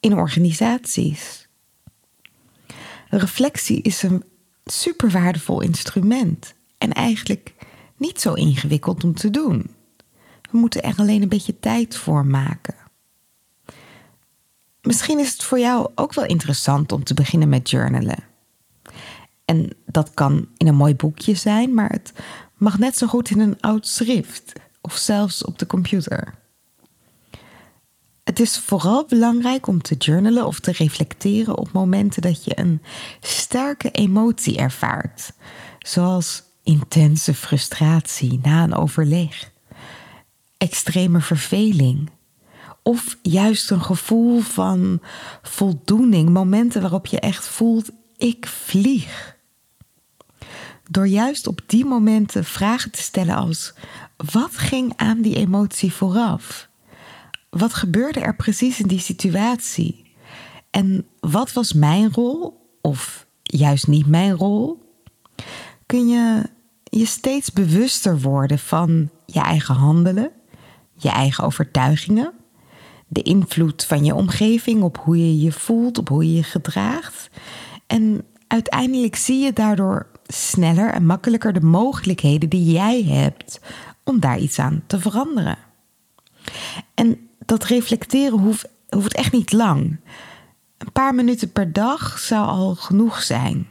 [0.00, 1.48] in organisaties.
[3.08, 4.24] Reflectie is een
[4.64, 6.54] super waardevol instrument.
[6.78, 7.54] En eigenlijk
[7.96, 9.70] niet zo ingewikkeld om te doen.
[10.50, 12.74] We moeten er alleen een beetje tijd voor maken.
[14.82, 18.24] Misschien is het voor jou ook wel interessant om te beginnen met journalen.
[19.44, 22.12] En dat kan in een mooi boekje zijn, maar het
[22.56, 26.34] mag net zo goed in een oud schrift of zelfs op de computer.
[28.32, 32.82] Het is vooral belangrijk om te journalen of te reflecteren op momenten dat je een
[33.20, 35.32] sterke emotie ervaart,
[35.78, 39.50] zoals intense frustratie na een overleg,
[40.56, 42.10] extreme verveling
[42.82, 45.00] of juist een gevoel van
[45.42, 49.36] voldoening, momenten waarop je echt voelt ik vlieg.
[50.90, 53.74] Door juist op die momenten vragen te stellen als
[54.32, 56.70] wat ging aan die emotie vooraf?
[57.56, 60.14] Wat gebeurde er precies in die situatie?
[60.70, 64.94] En wat was mijn rol, of juist niet mijn rol?
[65.86, 66.42] Kun je
[66.84, 70.30] je steeds bewuster worden van je eigen handelen,
[70.94, 72.32] je eigen overtuigingen,
[73.08, 77.30] de invloed van je omgeving op hoe je je voelt, op hoe je je gedraagt.
[77.86, 83.60] En uiteindelijk zie je daardoor sneller en makkelijker de mogelijkheden die jij hebt
[84.04, 85.58] om daar iets aan te veranderen.
[86.94, 90.00] En dat reflecteren hoeft, hoeft echt niet lang.
[90.78, 93.66] Een paar minuten per dag zou al genoeg zijn.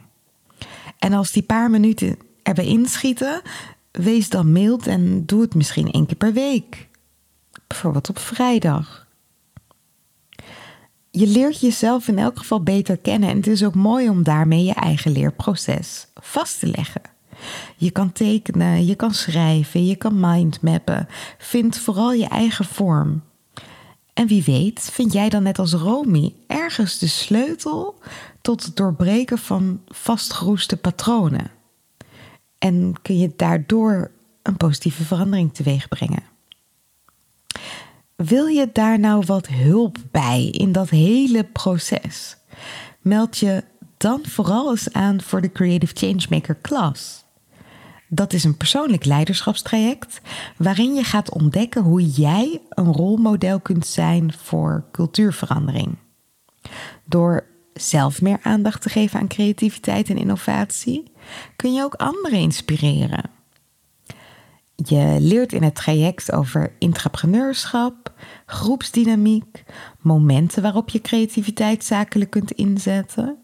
[0.98, 3.42] En als die paar minuten erbij inschieten,
[3.90, 6.88] wees dan mild en doe het misschien één keer per week.
[7.66, 9.06] Bijvoorbeeld op vrijdag.
[11.10, 14.64] Je leert jezelf in elk geval beter kennen en het is ook mooi om daarmee
[14.64, 17.02] je eigen leerproces vast te leggen.
[17.76, 21.08] Je kan tekenen, je kan schrijven, je kan mindmappen.
[21.38, 23.22] Vind vooral je eigen vorm.
[24.12, 27.98] En wie weet, vind jij dan net als Romy ergens de sleutel
[28.40, 31.50] tot het doorbreken van vastgeroeste patronen?
[32.58, 34.10] En kun je daardoor
[34.42, 36.22] een positieve verandering teweeg brengen?
[38.16, 42.36] Wil je daar nou wat hulp bij in dat hele proces?
[43.00, 43.64] Meld je
[43.96, 47.21] dan vooral eens aan voor de Creative Changemaker Class.
[48.14, 50.20] Dat is een persoonlijk leiderschapstraject
[50.56, 55.96] waarin je gaat ontdekken hoe jij een rolmodel kunt zijn voor cultuurverandering.
[57.04, 61.12] Door zelf meer aandacht te geven aan creativiteit en innovatie,
[61.56, 63.30] kun je ook anderen inspireren.
[64.74, 68.12] Je leert in het traject over intrapreneurschap,
[68.46, 69.64] groepsdynamiek,
[70.00, 73.38] momenten waarop je creativiteit zakelijk kunt inzetten,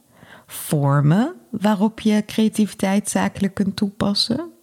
[0.46, 4.56] vormen waarop je creativiteit zakelijk kunt toepassen,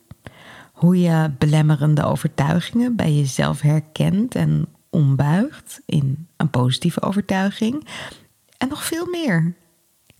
[0.75, 7.87] hoe je belemmerende overtuigingen bij jezelf herkent en ombuigt in een positieve overtuiging
[8.57, 9.55] en nog veel meer.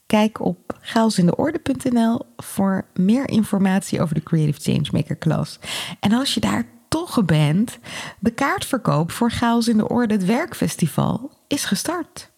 [0.06, 5.60] Kijk op chaosindeorde.nl voor meer informatie over de Creative Changemaker Class.
[6.00, 7.80] En als je daar toch bent,
[8.20, 12.32] de kaartverkoop voor Chaos in de Orde, het werkfestival, is gestart.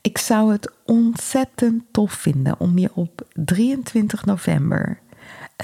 [0.00, 5.00] Ik zou het ontzettend tof vinden om je op 23 november,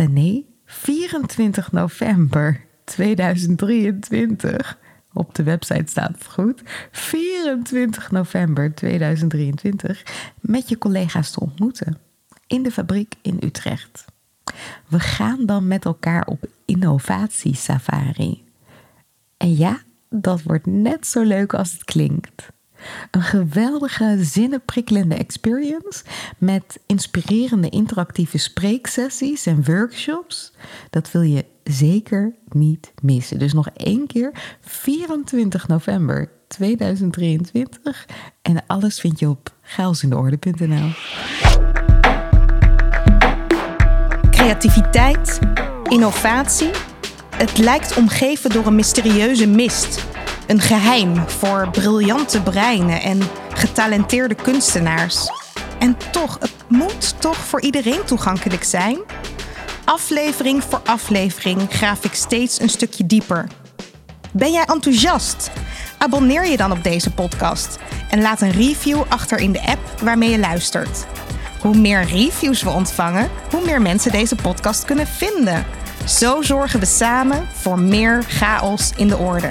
[0.00, 4.78] uh, nee, 24 november 2023
[5.12, 6.62] op de website staat het goed.
[6.90, 10.02] 24 november 2023
[10.40, 11.98] met je collega's te ontmoeten
[12.46, 14.04] in de fabriek in Utrecht.
[14.88, 18.44] We gaan dan met elkaar op innovatiesafari.
[19.36, 22.48] En ja, dat wordt net zo leuk als het klinkt.
[23.10, 26.04] Een geweldige, zinnenprikkelende experience
[26.38, 30.52] met inspirerende interactieve spreeksessies en workshops.
[30.90, 33.38] Dat wil je zeker niet missen.
[33.38, 38.06] Dus nog één keer, 24 november 2023.
[38.42, 40.90] En alles vind je op geilsindeorde.nl.
[44.30, 45.38] Creativiteit,
[45.88, 46.70] innovatie.
[47.36, 50.15] Het lijkt omgeven door een mysterieuze mist.
[50.46, 53.20] Een geheim voor briljante breinen en
[53.54, 55.30] getalenteerde kunstenaars.
[55.78, 58.98] En toch, het moet toch voor iedereen toegankelijk zijn?
[59.84, 63.46] Aflevering voor aflevering graaf ik steeds een stukje dieper.
[64.32, 65.50] Ben jij enthousiast?
[65.98, 67.78] Abonneer je dan op deze podcast
[68.10, 71.06] en laat een review achter in de app waarmee je luistert.
[71.60, 75.64] Hoe meer reviews we ontvangen, hoe meer mensen deze podcast kunnen vinden.
[76.04, 79.50] Zo zorgen we samen voor meer chaos in de orde.